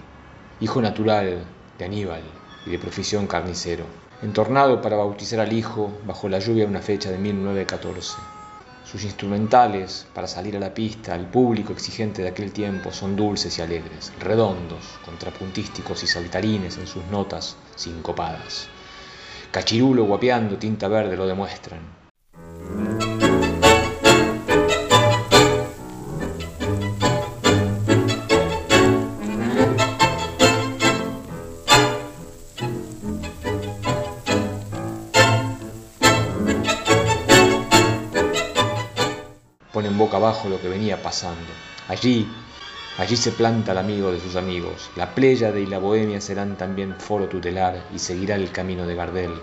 hijo 0.60 0.82
natural 0.82 1.46
de 1.78 1.86
Aníbal 1.86 2.24
y 2.66 2.72
de 2.72 2.80
profesión 2.80 3.28
carnicero, 3.28 3.86
entornado 4.24 4.82
para 4.82 4.98
bautizar 4.98 5.40
al 5.40 5.54
hijo 5.54 5.92
bajo 6.06 6.28
la 6.28 6.40
lluvia 6.40 6.64
de 6.64 6.72
una 6.72 6.82
fecha 6.82 7.12
de 7.12 7.20
1914. 7.20 8.14
Sus 8.84 9.04
instrumentales 9.04 10.08
para 10.16 10.28
salir 10.28 10.58
a 10.58 10.60
la 10.60 10.74
pista 10.74 11.14
al 11.14 11.30
público 11.30 11.74
exigente 11.74 12.24
de 12.24 12.30
aquel 12.30 12.52
tiempo 12.52 12.92
son 12.92 13.16
dulces 13.16 13.58
y 13.60 13.62
alegres, 13.62 14.12
redondos, 14.20 14.84
contrapuntísticos 15.06 16.02
y 16.04 16.08
saltarines 16.08 16.80
en 16.80 16.88
sus 16.88 17.06
notas 17.06 17.56
sincopadas. 17.76 18.68
Cachirulo 19.52 20.06
guapeando 20.06 20.58
tinta 20.58 20.88
verde 20.88 21.18
lo 21.18 21.28
demuestran. 21.28 21.82
Ponen 39.74 39.98
boca 39.98 40.16
abajo 40.16 40.48
lo 40.48 40.62
que 40.62 40.70
venía 40.70 41.02
pasando. 41.04 41.52
Allí, 41.90 42.26
allí 42.98 43.16
se 43.16 43.32
planta 43.32 43.72
el 43.72 43.78
amigo 43.78 44.12
de 44.12 44.20
sus 44.20 44.36
amigos. 44.36 44.90
La 44.96 45.16
Pléyade 45.16 45.62
y 45.62 45.66
la 45.66 45.80
Bohemia 45.80 46.22
serán 46.22 46.58
también 46.58 46.96
foro 47.00 47.28
tutelar 47.28 47.84
y 47.94 48.00
seguirá 48.00 48.36
el 48.36 48.52
camino 48.52 48.86
de 48.86 48.96
Gardel, 48.96 49.34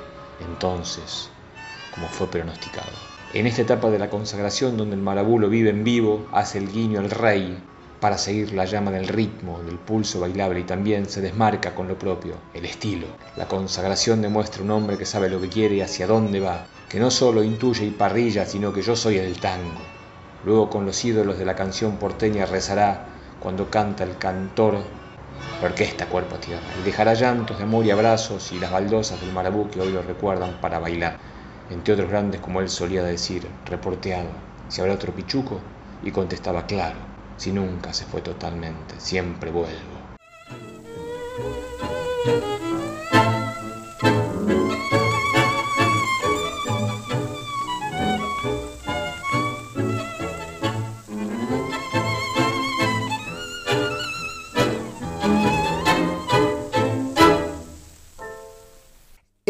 entonces, 0.40 1.30
como 1.94 2.08
fue 2.08 2.28
pronosticado. 2.28 2.92
En 3.34 3.46
esta 3.46 3.62
etapa 3.62 3.90
de 3.90 3.98
la 3.98 4.10
consagración 4.10 4.76
donde 4.76 4.96
el 4.96 5.02
marabulo 5.02 5.48
vive 5.48 5.70
en 5.70 5.84
vivo, 5.84 6.26
hace 6.32 6.58
el 6.58 6.72
guiño 6.72 7.00
al 7.00 7.10
rey 7.10 7.58
para 8.00 8.16
seguir 8.16 8.52
la 8.52 8.64
llama 8.64 8.90
del 8.90 9.08
ritmo, 9.08 9.60
del 9.64 9.76
pulso 9.76 10.20
bailable 10.20 10.60
y 10.60 10.64
también 10.64 11.06
se 11.06 11.20
desmarca 11.20 11.74
con 11.74 11.88
lo 11.88 11.98
propio, 11.98 12.34
el 12.54 12.64
estilo. 12.64 13.08
La 13.36 13.48
consagración 13.48 14.22
demuestra 14.22 14.62
un 14.62 14.70
hombre 14.70 14.96
que 14.96 15.04
sabe 15.04 15.28
lo 15.28 15.40
que 15.40 15.48
quiere 15.48 15.74
y 15.74 15.80
hacia 15.80 16.06
dónde 16.06 16.40
va, 16.40 16.66
que 16.88 17.00
no 17.00 17.10
solo 17.10 17.42
intuye 17.42 17.84
y 17.84 17.90
parrilla, 17.90 18.46
sino 18.46 18.72
que 18.72 18.82
yo 18.82 18.94
soy 18.94 19.18
el 19.18 19.38
tango. 19.40 19.80
Luego 20.44 20.70
con 20.70 20.86
los 20.86 21.04
ídolos 21.04 21.38
de 21.38 21.44
la 21.44 21.56
canción 21.56 21.96
porteña 21.96 22.46
rezará 22.46 23.17
cuando 23.40 23.70
canta 23.70 24.04
el 24.04 24.18
cantor 24.18 24.82
orquesta 25.62 26.06
cuerpo 26.06 26.36
a 26.36 26.40
tierra 26.40 26.62
y 26.80 26.84
dejará 26.84 27.14
llantos 27.14 27.58
de 27.58 27.64
amor 27.64 27.84
y 27.84 27.90
abrazos 27.90 28.52
y 28.52 28.58
las 28.58 28.70
baldosas 28.70 29.20
del 29.20 29.32
marabú 29.32 29.70
que 29.70 29.80
hoy 29.80 29.92
lo 29.92 30.02
recuerdan 30.02 30.60
para 30.60 30.78
bailar, 30.78 31.18
entre 31.70 31.94
otros 31.94 32.08
grandes 32.08 32.40
como 32.40 32.60
él 32.60 32.68
solía 32.68 33.02
decir, 33.02 33.48
reporteado, 33.64 34.28
si 34.68 34.80
habrá 34.80 34.94
otro 34.94 35.12
pichuco, 35.12 35.60
y 36.02 36.10
contestaba 36.10 36.66
claro, 36.66 36.98
si 37.36 37.52
nunca 37.52 37.92
se 37.92 38.04
fue 38.04 38.20
totalmente, 38.20 39.00
siempre 39.00 39.50
vuelvo. 39.50 39.98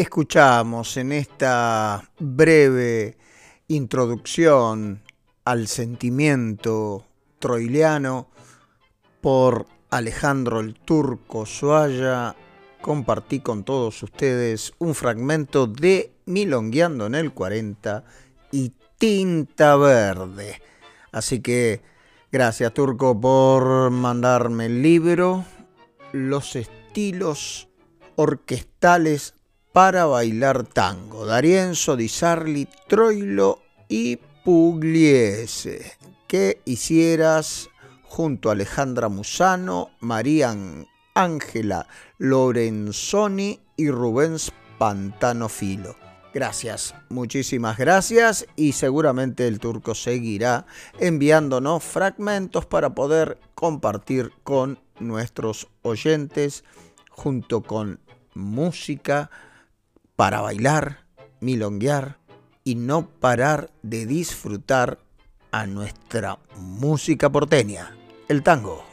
Escuchamos 0.09 0.97
en 0.97 1.13
esta 1.13 2.03
breve 2.19 3.19
introducción 3.69 5.03
al 5.45 5.69
sentimiento 5.69 7.05
troiliano 7.39 8.31
por 9.21 9.67
Alejandro 9.91 10.61
el 10.61 10.77
Turco 10.77 11.45
Suaya, 11.45 12.35
compartí 12.81 13.41
con 13.41 13.65
todos 13.65 14.03
ustedes 14.03 14.73
un 14.79 14.95
fragmento 14.95 15.67
de 15.67 16.15
Milongueando 16.25 17.05
en 17.05 17.15
el 17.15 17.35
40 17.35 18.03
y 18.51 18.73
Tinta 18.97 19.77
Verde. 19.77 20.63
Así 21.13 21.41
que 21.41 21.83
gracias 22.33 22.73
Turco 22.73 23.21
por 23.21 23.91
mandarme 23.91 24.67
el 24.67 24.81
libro, 24.81 25.45
Los 26.13 26.57
estilos 26.57 27.69
orquestales 28.17 29.35
para 29.73 30.07
bailar 30.07 30.65
tango. 30.65 31.27
Darienzo, 31.27 31.97
Di 31.97 32.09
Sarli, 32.09 32.69
Troilo 32.87 33.61
y 33.89 34.17
Pugliese. 34.45 35.93
Que 36.27 36.61
hicieras 36.65 37.71
junto 38.03 38.49
a 38.49 38.53
Alejandra 38.53 39.09
Musano, 39.09 39.91
María 40.01 40.55
Ángela 41.15 41.87
Lorenzoni 42.19 43.61
y 43.77 43.91
Rubens 43.91 44.53
Pantano 44.79 45.49
Filo. 45.49 45.97
Gracias, 46.33 46.95
muchísimas 47.09 47.79
gracias 47.79 48.47
y 48.55 48.73
seguramente 48.73 49.49
el 49.49 49.59
turco 49.59 49.95
seguirá 49.95 50.67
enviándonos 51.01 51.83
fragmentos 51.83 52.67
para 52.67 52.95
poder 52.95 53.41
compartir 53.55 54.33
con 54.45 54.79
nuestros 55.01 55.69
oyentes 55.83 56.65
junto 57.11 57.63
con 57.63 57.99
música 58.35 59.31
para 60.19 60.41
bailar, 60.41 61.05
milonguear 61.39 62.19
y 62.65 62.75
no 62.75 63.09
parar 63.09 63.71
de 63.85 64.05
disfrutar 64.05 64.99
a 65.53 65.65
nuestra 65.69 66.41
música 66.57 67.31
porteña, 67.31 67.97
el 68.27 68.43
tango. 68.43 68.85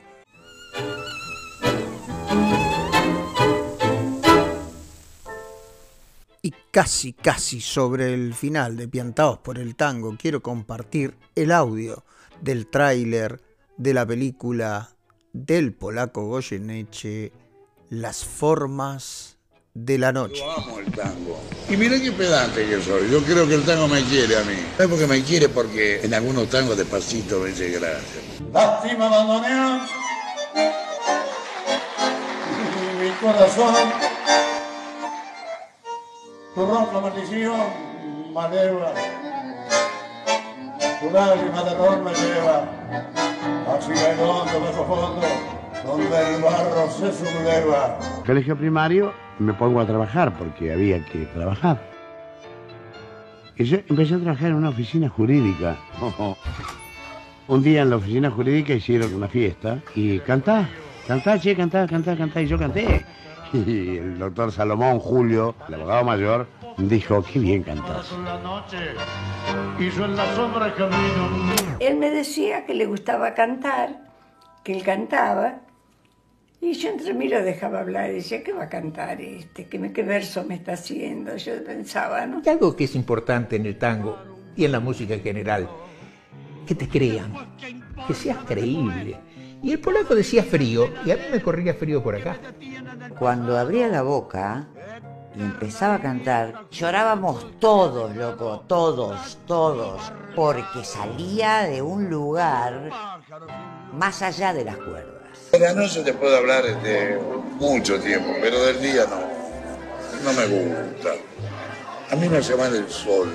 Y 6.43 6.53
casi, 6.69 7.13
casi 7.13 7.59
sobre 7.59 8.13
el 8.13 8.36
final 8.36 8.78
de 8.78 8.88
Piantados 8.88 9.39
por 9.39 9.57
el 9.57 9.76
Tango, 9.76 10.15
quiero 10.19 10.43
compartir 10.43 11.17
el 11.34 11.51
audio 11.51 12.03
del 12.39 12.67
tráiler 12.67 13.41
de 13.78 13.95
la 13.95 14.05
película 14.05 14.91
del 15.34 15.73
polaco 15.73 16.28
Goyeneche, 16.28 17.32
Las 17.89 18.23
formas 18.23 19.34
de 19.76 19.97
la 19.97 20.13
noche. 20.13 20.38
Yo 20.38 20.51
amo 20.51 20.80
el 20.80 20.91
tango. 20.91 21.38
Y 21.69 21.76
mirá 21.76 21.99
qué 21.99 22.11
pedante 22.11 22.65
que 22.65 22.82
soy. 22.82 23.11
Yo 23.11 23.21
creo 23.23 23.45
que 23.45 23.55
el 23.55 23.63
tango 23.63 23.88
me 23.89 24.01
quiere 24.03 24.38
a 24.38 24.43
mí. 24.43 24.55
¿Sabes 24.78 24.89
por 24.89 24.99
qué 24.99 25.07
me 25.07 25.21
quiere? 25.21 25.49
Porque 25.49 25.99
en 26.01 26.13
algunos 26.13 26.49
tangos 26.49 26.78
despacito 26.78 27.39
me 27.41 27.49
dice 27.49 27.71
gracias. 27.71 28.41
Lástima 28.53 29.07
abandoné 29.07 29.82
mi 33.01 33.09
corazón. 33.21 33.76
Tu 36.55 36.65
ronca 36.65 36.99
maldición 37.01 37.59
maleva. 38.34 38.93
Tu 41.01 41.11
lágrima 41.11 41.63
de 41.63 41.71
error 41.71 42.01
me 42.01 42.13
lleva 42.13 42.69
hacia 43.67 44.11
el 44.13 44.19
hondo 44.21 44.59
bajo 44.61 44.86
fondo 44.86 45.28
donde 45.86 46.36
el 46.36 46.41
barro 46.41 46.89
se 46.89 47.11
subleva. 47.11 47.99
Colegio 48.26 48.57
primario 48.57 49.24
me 49.39 49.53
pongo 49.53 49.79
a 49.79 49.86
trabajar 49.86 50.33
porque 50.38 50.71
había 50.71 51.03
que 51.05 51.25
trabajar. 51.27 51.79
Y 53.57 53.63
yo 53.63 53.77
empecé 53.88 54.15
a 54.15 54.19
trabajar 54.19 54.49
en 54.49 54.55
una 54.55 54.69
oficina 54.69 55.09
jurídica. 55.09 55.77
Un 57.47 57.63
día 57.63 57.83
en 57.83 57.91
la 57.91 57.97
oficina 57.97 58.31
jurídica 58.31 58.73
hicieron 58.73 59.13
una 59.13 59.27
fiesta 59.27 59.79
y 59.93 60.19
cantá, 60.19 60.67
cantá, 61.07 61.39
che, 61.39 61.55
cantá, 61.55 61.86
cantá, 61.88 62.17
cantá. 62.17 62.41
Y 62.41 62.47
yo 62.47 62.57
canté. 62.57 63.05
Y 63.53 63.97
el 63.97 64.17
doctor 64.17 64.51
Salomón 64.51 64.99
Julio, 64.99 65.55
el 65.69 65.75
abogado 65.75 66.03
mayor, 66.03 66.47
dijo, 66.77 67.23
qué 67.23 67.39
bien 67.39 67.63
cantás. 67.63 68.11
Él 71.79 71.97
me 71.97 72.09
decía 72.09 72.65
que 72.65 72.73
le 72.73 72.86
gustaba 72.86 73.33
cantar, 73.33 74.01
que 74.63 74.75
él 74.75 74.83
cantaba, 74.83 75.61
y 76.66 76.74
yo 76.74 76.89
entre 76.89 77.13
mí 77.13 77.28
lo 77.28 77.41
dejaba 77.43 77.82
hablar 77.82 78.09
y 78.09 78.16
decía, 78.16 78.43
¿qué 78.43 78.51
va 78.51 78.63
a 78.63 78.70
cantar 78.70 79.22
este? 79.22 79.68
¿Qué, 79.68 79.91
qué 79.91 80.03
verso 80.03 80.43
me 80.43 80.55
está 80.55 80.74
haciendo? 80.74 81.36
Yo 81.38 81.63
pensaba, 81.63 82.26
¿no? 82.26 82.41
Y 82.43 82.49
algo 82.49 82.76
que 82.76 82.86
es 82.86 82.95
importante 82.95 83.55
en 83.55 83.66
el 83.66 83.78
tango 83.78 84.18
y 84.55 84.66
en 84.66 84.72
la 84.72 84.80
música 84.80 85.13
en 85.13 85.22
general, 85.22 85.70
que 86.66 86.74
te 86.74 86.88
crean, 86.88 87.34
que 88.07 88.13
seas 88.13 88.39
creíble. 88.45 89.18
Y 89.61 89.72
el 89.74 89.80
polaco 89.80 90.16
decía 90.16 90.43
frío, 90.43 90.89
y 91.05 91.11
a 91.11 91.16
mí 91.16 91.24
me 91.32 91.41
corría 91.41 91.74
frío 91.74 92.01
por 92.01 92.16
acá. 92.16 92.38
Cuando 93.20 93.57
abría 93.57 93.88
la 93.88 94.01
boca 94.01 94.68
y 95.36 95.41
empezaba 95.41 95.95
a 95.95 96.01
cantar, 96.01 96.68
llorábamos 96.72 97.59
todos, 97.59 98.16
loco, 98.16 98.63
todos, 98.68 99.38
todos, 99.45 100.11
porque 100.36 100.84
salía 100.84 101.61
de 101.61 101.82
un 101.82 102.09
lugar 102.09 102.89
más 103.93 104.22
allá 104.22 104.53
de 104.53 104.66
las 104.66 104.78
cuerdas. 104.78 105.14
De 105.51 105.59
la 105.59 105.73
noche 105.73 106.01
te 106.03 106.13
puedo 106.13 106.35
hablar 106.35 106.63
de 106.81 107.19
mucho 107.59 107.99
tiempo, 107.99 108.29
pero 108.41 108.61
del 108.63 108.81
día 108.81 109.05
no. 109.09 109.21
No 110.23 110.33
me 110.33 110.45
gusta. 110.47 111.09
A 112.11 112.15
mí 112.15 112.27
me 112.29 112.37
hace 112.37 112.55
mal 112.55 112.75
el 112.75 112.89
sol. 112.89 113.29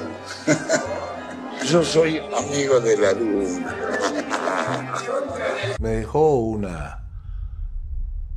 Yo 1.67 1.83
soy 1.85 2.19
amigo 2.37 2.81
de 2.81 2.97
la 2.97 3.13
luna. 3.13 3.77
Me 5.79 5.89
dejó 5.91 6.35
una, 6.37 7.05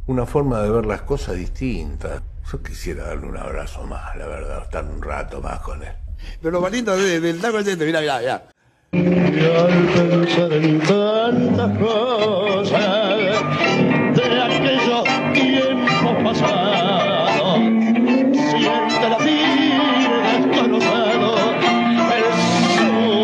una 0.07 0.26
forma 0.26 0.61
de 0.61 0.69
ver 0.71 0.86
las 0.86 1.01
cosas 1.01 1.36
distintas. 1.36 2.21
Yo 2.51 2.61
quisiera 2.61 3.05
darle 3.05 3.28
un 3.28 3.38
abrazo 3.38 3.84
más, 3.84 4.15
la 4.17 4.28
verdad, 4.28 4.63
estar 4.63 4.84
un 4.84 5.01
rato 5.01 5.41
más 5.41 5.59
con 5.59 5.82
él. 5.84 5.93
Pero 6.41 6.51
lo 6.51 6.61
más 6.61 6.71
lindo 6.71 6.95
de- 6.95 7.19
del 7.19 7.38
es 7.43 7.67
este, 7.67 7.86
mirá, 7.86 8.01
mirá, 8.01 8.19
mirá. 8.19 8.43
Y 8.91 9.45
al 9.45 9.88
pensar 9.88 10.53
en 10.53 10.80
tantas 10.82 11.78
cosas 11.80 13.12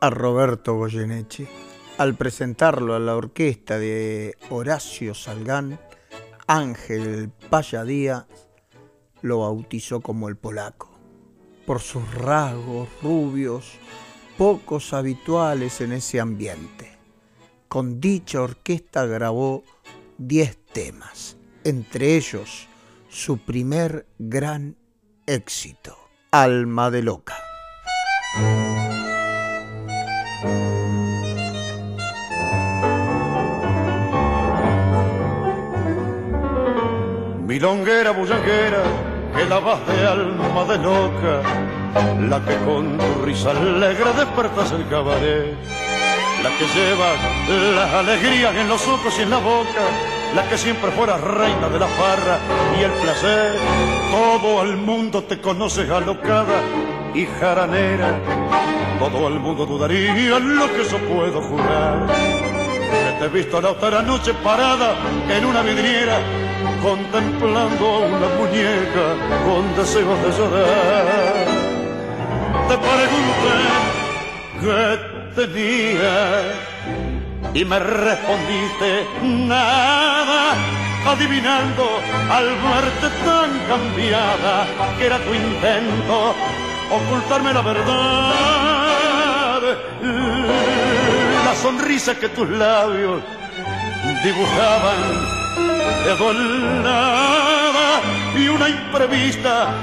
a 0.00 0.10
Roberto 0.10 0.74
Goyeneche? 0.74 1.48
Al 1.96 2.16
presentarlo 2.16 2.94
a 2.94 2.98
la 2.98 3.14
orquesta 3.14 3.78
de 3.78 4.36
Horacio 4.50 5.14
Salgán, 5.14 5.78
Ángel 6.48 7.30
Payadía 7.50 8.26
lo 9.22 9.40
bautizó 9.40 10.00
como 10.00 10.28
el 10.28 10.36
polaco, 10.36 10.90
por 11.66 11.80
sus 11.80 12.12
rasgos 12.14 12.88
rubios, 13.00 13.78
pocos 14.36 14.92
habituales 14.92 15.80
en 15.80 15.92
ese 15.92 16.20
ambiente. 16.20 16.96
Con 17.68 18.00
dicha 18.00 18.40
orquesta 18.42 19.06
grabó 19.06 19.64
10 20.18 20.58
temas, 20.72 21.36
entre 21.64 22.16
ellos 22.16 22.68
su 23.08 23.38
primer 23.38 24.06
gran 24.18 24.76
éxito, 25.26 25.96
Alma 26.30 26.90
de 26.90 27.02
Loca. 27.02 27.36
Milonguera 37.46 38.10
bullanguera, 38.10 38.82
que 39.36 39.44
la 39.44 39.60
vas 39.60 39.86
de 39.86 40.06
alma 40.06 40.64
de 40.64 40.78
loca, 40.78 41.42
la 42.28 42.44
que 42.44 42.56
con 42.64 42.98
tu 42.98 43.24
risa 43.24 43.50
alegre 43.50 44.12
despertas 44.16 44.72
el 44.72 44.88
cabaret, 44.88 45.54
la 46.42 46.50
que 46.58 46.66
lleva 46.74 47.74
las 47.74 47.94
alegrías 47.94 48.54
en 48.56 48.68
los 48.68 48.86
ojos 48.88 49.14
y 49.18 49.22
en 49.22 49.30
la 49.30 49.38
boca, 49.38 49.84
la 50.34 50.48
que 50.48 50.58
siempre 50.58 50.90
fuera 50.90 51.16
reina 51.18 51.68
de 51.68 51.78
la 51.78 51.86
farra 51.86 52.38
y 52.78 52.82
el 52.82 52.90
placer. 52.92 53.54
Todo 54.10 54.62
el 54.62 54.76
mundo 54.76 55.22
te 55.22 55.40
conoce 55.40 55.82
alocada 55.82 56.60
y 57.14 57.26
jaranera, 57.40 58.18
todo 58.98 59.28
el 59.28 59.38
mundo 59.38 59.64
dudaría 59.66 60.38
lo 60.38 60.66
que 60.72 60.84
yo 60.84 60.98
puedo 60.98 61.40
jurar. 61.42 62.06
Que 62.08 63.18
te 63.18 63.24
he 63.24 63.28
visto 63.28 63.60
la 63.60 63.70
otra 63.70 64.02
noche 64.02 64.34
parada 64.34 64.94
en 65.28 65.44
una 65.44 65.62
vidriera, 65.62 66.18
contemplando 66.82 67.86
a 67.86 67.98
una 67.98 68.28
muñeca 68.38 69.06
con 69.44 69.76
deseos 69.76 70.22
de 70.22 70.30
llorar. 70.32 71.63
Te 72.68 72.78
pregunté 72.78 73.56
qué 74.60 74.98
tenía 75.34 76.16
y 77.52 77.64
me 77.64 77.78
respondiste 77.78 79.06
nada, 79.22 80.54
adivinando 81.06 82.00
al 82.30 82.46
verte 82.46 83.08
tan 83.24 83.50
cambiada 83.68 84.66
que 84.98 85.06
era 85.06 85.18
tu 85.18 85.34
intento 85.34 86.34
ocultarme 86.90 87.52
la 87.52 87.62
verdad. 87.62 89.60
La 91.44 91.54
sonrisa 91.54 92.18
que 92.18 92.28
tus 92.30 92.48
labios 92.48 93.22
dibujaban 94.24 95.34
quedó 96.04 96.30
helada 96.30 98.00
y 98.36 98.48
una 98.48 98.68
imprevista 98.68 99.74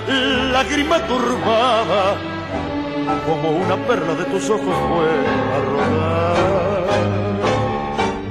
lágrima 0.51 0.99
turbada 1.07 2.30
como 3.25 3.51
una 3.51 3.75
perla 3.87 4.15
de 4.15 4.25
tus 4.25 4.49
ojos 4.49 4.75
fue 4.89 5.09
a 5.53 5.59
rodar. 5.65 6.41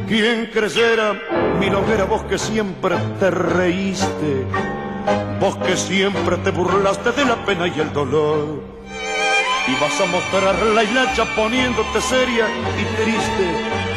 ¿Quién 0.08 0.50
creyera, 0.52 1.20
milonguera, 1.58 2.04
vos 2.04 2.22
que 2.22 2.38
siempre 2.38 2.96
te 3.20 3.30
reíste, 3.30 4.44
vos 5.38 5.56
que 5.58 5.76
siempre 5.76 6.36
te 6.38 6.50
burlaste 6.50 7.12
de 7.12 7.24
la 7.24 7.36
pena 7.44 7.68
y 7.68 7.78
el 7.78 7.92
dolor? 7.92 8.62
Y 9.68 9.72
vas 9.80 10.00
a 10.00 10.06
mostrar 10.06 10.56
la 10.74 10.82
hilacha 10.82 11.24
poniéndote 11.36 12.00
seria 12.00 12.46
y 12.76 12.84
triste 13.02 13.46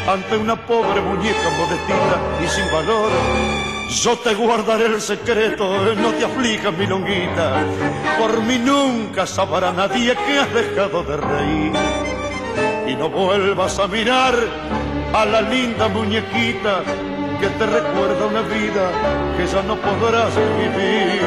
ante 0.08 0.36
una 0.36 0.54
pobre 0.66 1.00
muñeca 1.00 1.50
modestita 1.58 2.20
y 2.44 2.48
sin 2.48 2.70
valor. 2.72 3.73
Yo 3.88 4.16
te 4.18 4.34
guardaré 4.34 4.86
el 4.86 5.00
secreto, 5.00 5.94
no 5.94 6.10
te 6.12 6.24
aflijas, 6.24 6.72
mi 6.76 6.86
longuita. 6.86 7.64
Por 8.18 8.42
mí 8.42 8.58
nunca 8.58 9.26
sabrá 9.26 9.72
nadie 9.72 10.16
que 10.26 10.38
has 10.38 10.52
dejado 10.54 11.02
de 11.02 11.16
reír. 11.16 11.72
Y 12.88 12.94
no 12.96 13.08
vuelvas 13.08 13.78
a 13.78 13.86
mirar 13.86 14.34
a 15.12 15.24
la 15.24 15.42
linda 15.42 15.88
muñequita 15.88 16.82
que 17.40 17.48
te 17.48 17.66
recuerda 17.66 18.26
una 18.26 18.42
vida 18.42 18.90
que 19.36 19.46
ya 19.46 19.62
no 19.62 19.76
podrás 19.76 20.34
vivir. 20.34 21.20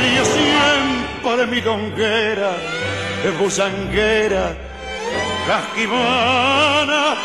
Río 0.00 0.24
siempre 0.24 1.46
milonguera, 1.46 2.52
bullanguera, 3.38 4.54
cajibana, 5.46 7.16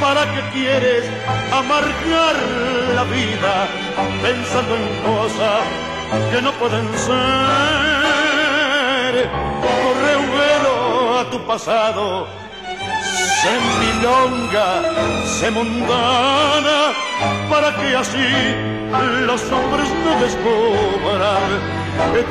¿para 0.00 0.22
qué 0.32 0.40
quieres 0.52 1.04
amargar 1.52 2.36
la 2.94 3.04
vida 3.04 3.68
pensando 4.22 4.74
en 4.76 4.86
cosas 5.02 5.62
que 6.32 6.42
no 6.42 6.52
pueden 6.52 6.86
ser? 6.98 7.20
Corre 9.62 10.12
un 10.16 10.30
a 11.18 11.30
tu 11.30 11.38
pasado 11.46 12.40
se 13.40 13.52
milonga, 13.80 14.70
se 15.24 15.50
mundana, 15.50 16.92
para 17.48 17.74
que 17.74 17.96
así 17.96 18.28
los 19.26 19.42
hombres 19.50 19.88
no 20.04 20.20
descubran 20.20 21.80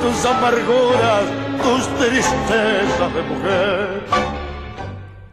tus 0.02 0.26
amarguras, 0.26 1.24
tus 1.64 1.88
tristezas 1.98 3.14
de 3.16 3.22
mujer. 3.24 4.39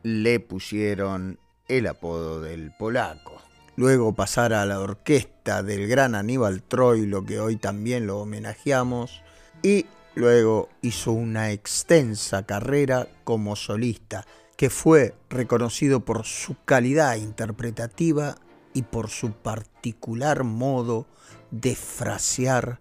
le 0.04 0.40
pusieron 0.40 1.38
el 1.68 1.88
apodo 1.88 2.42
del 2.42 2.72
polaco. 2.78 3.42
Luego 3.76 4.14
pasara 4.14 4.62
a 4.62 4.66
la 4.66 4.80
orquesta 4.80 5.64
del 5.64 5.88
gran 5.88 6.16
Aníbal 6.16 6.64
Troilo, 6.64 7.26
que 7.26 7.40
hoy 7.40 7.58
también 7.58 8.08
lo 8.08 8.20
homenajeamos, 8.20 9.22
y 9.62 9.86
Luego 10.16 10.68
hizo 10.82 11.14
una 11.14 11.52
extensa 11.52 12.46
carrera 12.46 13.08
como 13.24 13.56
solista, 13.56 14.26
que 14.58 14.70
fue 14.70 15.16
reconocido 15.30 16.04
por 16.04 16.26
su 16.26 16.56
calidad 16.66 17.16
interpretativa 17.16 18.36
y 18.74 18.84
por 18.84 19.10
su 19.10 19.32
particular 19.32 20.44
modo 20.44 21.08
de 21.50 21.76
frasear 21.76 22.80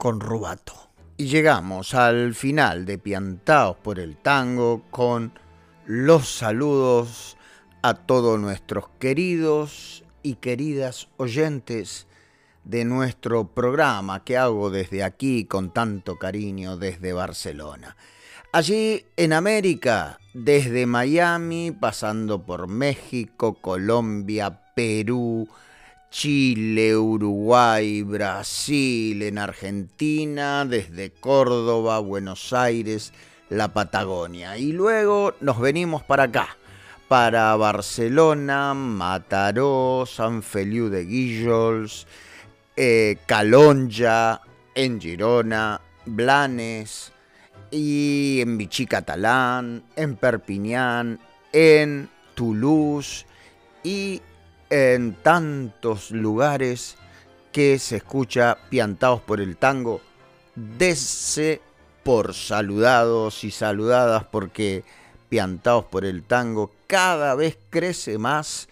con 0.00 0.18
rubato. 0.18 0.72
Y 1.18 1.26
llegamos 1.26 1.92
al 1.94 2.34
final 2.34 2.86
de 2.86 2.96
Piantaos 2.96 3.76
por 3.76 3.98
el 3.98 4.16
Tango 4.16 4.82
con 4.90 5.38
los 5.84 6.26
saludos 6.26 7.36
a 7.82 7.92
todos 7.92 8.40
nuestros 8.40 8.86
queridos 8.98 10.02
y 10.22 10.36
queridas 10.36 11.08
oyentes 11.18 12.06
de 12.64 12.86
nuestro 12.86 13.48
programa 13.48 14.24
que 14.24 14.38
hago 14.38 14.70
desde 14.70 15.04
aquí 15.04 15.44
con 15.44 15.70
tanto 15.70 16.18
cariño 16.18 16.78
desde 16.78 17.12
Barcelona. 17.12 17.94
Allí 18.52 19.04
en 19.18 19.34
América, 19.34 20.18
desde 20.32 20.86
Miami, 20.86 21.72
pasando 21.72 22.46
por 22.46 22.68
México, 22.68 23.58
Colombia, 23.60 24.62
Perú, 24.74 25.46
Chile, 26.10 26.96
Uruguay, 26.96 28.02
Brasil, 28.02 29.22
en 29.22 29.38
Argentina, 29.38 30.64
desde 30.64 31.10
Córdoba, 31.10 32.00
Buenos 32.00 32.52
Aires, 32.52 33.12
la 33.48 33.72
Patagonia. 33.72 34.58
Y 34.58 34.72
luego 34.72 35.34
nos 35.40 35.60
venimos 35.60 36.02
para 36.02 36.24
acá, 36.24 36.56
para 37.06 37.54
Barcelona, 37.54 38.74
Mataró, 38.74 40.04
San 40.04 40.42
Feliu 40.42 40.88
de 40.88 41.04
Guíjols, 41.04 42.08
eh, 42.76 43.16
Calonja, 43.26 44.40
en 44.74 45.00
Girona, 45.00 45.80
Blanes 46.06 47.12
y 47.70 48.40
en 48.40 48.58
Vichy 48.58 48.86
Catalán, 48.86 49.84
en 49.94 50.16
Perpiñán, 50.16 51.20
en 51.52 52.08
Toulouse 52.34 53.26
y 53.84 54.22
en 54.70 55.14
tantos 55.14 56.12
lugares 56.12 56.96
que 57.52 57.78
se 57.78 57.96
escucha 57.96 58.56
piantados 58.70 59.20
por 59.20 59.40
el 59.40 59.56
tango. 59.56 60.00
Dese 60.54 61.60
por 62.04 62.34
saludados 62.34 63.44
y 63.44 63.50
saludadas 63.50 64.24
porque 64.24 64.84
piantados 65.28 65.84
por 65.84 66.04
el 66.04 66.22
tango 66.22 66.72
cada 66.86 67.34
vez 67.34 67.58
crece 67.70 68.18
más 68.18 68.68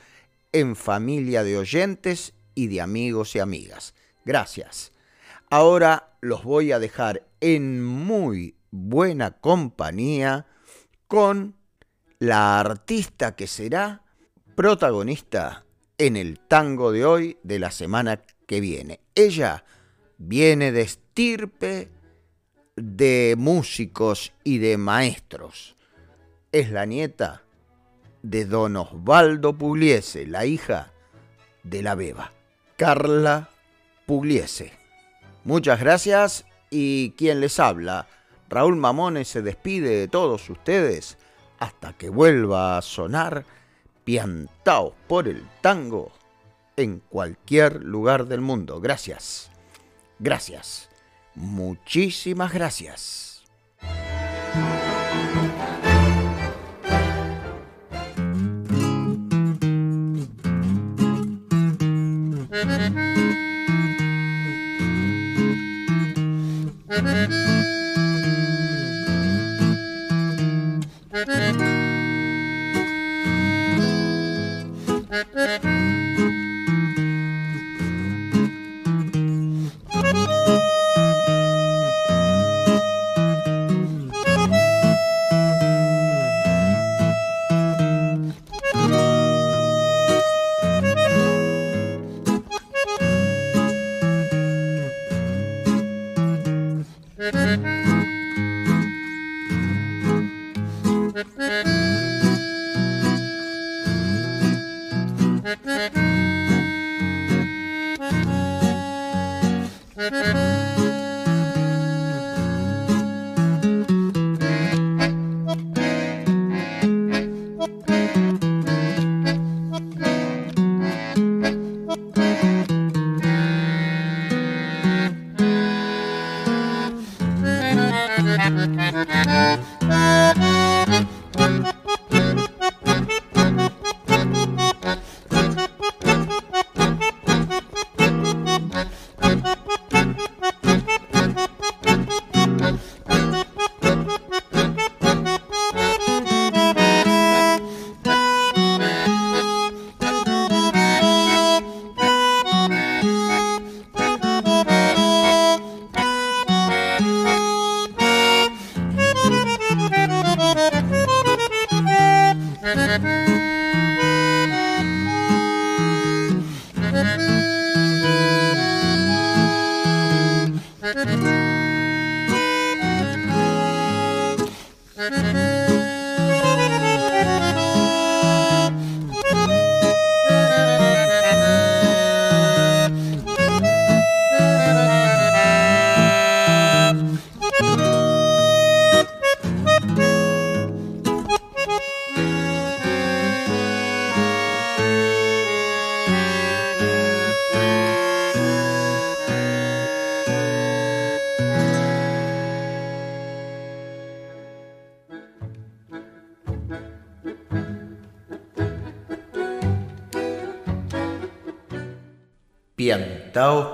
en 0.53 0.77
familia 0.77 1.45
de 1.45 1.59
oyentes 1.59 2.33
y 2.55 2.69
de 2.69 2.81
amigos 2.81 3.37
y 3.37 3.41
amigas. 3.41 3.95
Gracias. 4.25 4.93
Ahora 5.51 6.17
los 6.21 6.45
voy 6.45 6.73
a 6.73 6.79
dejar 6.79 7.27
en 7.41 7.85
muy 7.85 8.57
buena 8.71 9.33
compañía 9.33 10.47
con 11.07 11.57
la 12.19 12.59
artista 12.61 13.37
que 13.37 13.47
será 13.47 14.03
protagonista 14.57 15.65
en 15.99 16.17
el 16.17 16.39
tango 16.39 16.93
de 16.93 17.05
hoy 17.05 17.39
de 17.43 17.59
la 17.59 17.73
semana 17.73 18.21
que 18.47 18.61
viene. 18.61 19.01
Ella 19.15 19.65
viene 20.17 20.73
de 20.73 20.83
estirpe 20.83 21.91
de 22.77 23.35
músicos 23.37 24.33
y 24.45 24.59
de 24.59 24.79
maestros. 24.79 25.77
Es 26.53 26.71
la 26.71 26.87
nieta 26.87 27.43
de 28.23 28.45
don 28.45 28.77
Osvaldo 28.77 29.59
Pugliese, 29.59 30.27
la 30.27 30.47
hija 30.47 30.93
de 31.65 31.83
la 31.83 31.97
beba, 31.97 32.33
Carla 32.77 33.51
Pugliese. 34.07 34.73
Muchas 35.45 35.81
gracias 35.81 36.45
y 36.71 37.11
quien 37.13 37.41
les 37.41 37.59
habla, 37.59 38.07
Raúl 38.49 38.77
Mamones 38.77 39.29
se 39.29 39.43
despide 39.43 39.91
de 39.91 40.09
todos 40.09 40.49
ustedes 40.49 41.19
hasta 41.59 41.93
que 41.93 42.09
vuelva 42.09 42.79
a 42.79 42.83
sonar 42.83 43.45
espiantados 44.09 44.95
por 45.07 45.29
el 45.29 45.47
tango 45.61 46.11
en 46.77 47.01
cualquier 47.11 47.83
lugar 47.85 48.25
del 48.27 48.41
mundo. 48.41 48.81
Gracias. 48.81 49.51
Gracias. 50.19 50.89
Muchísimas 51.35 52.55
gracias. 52.55 53.45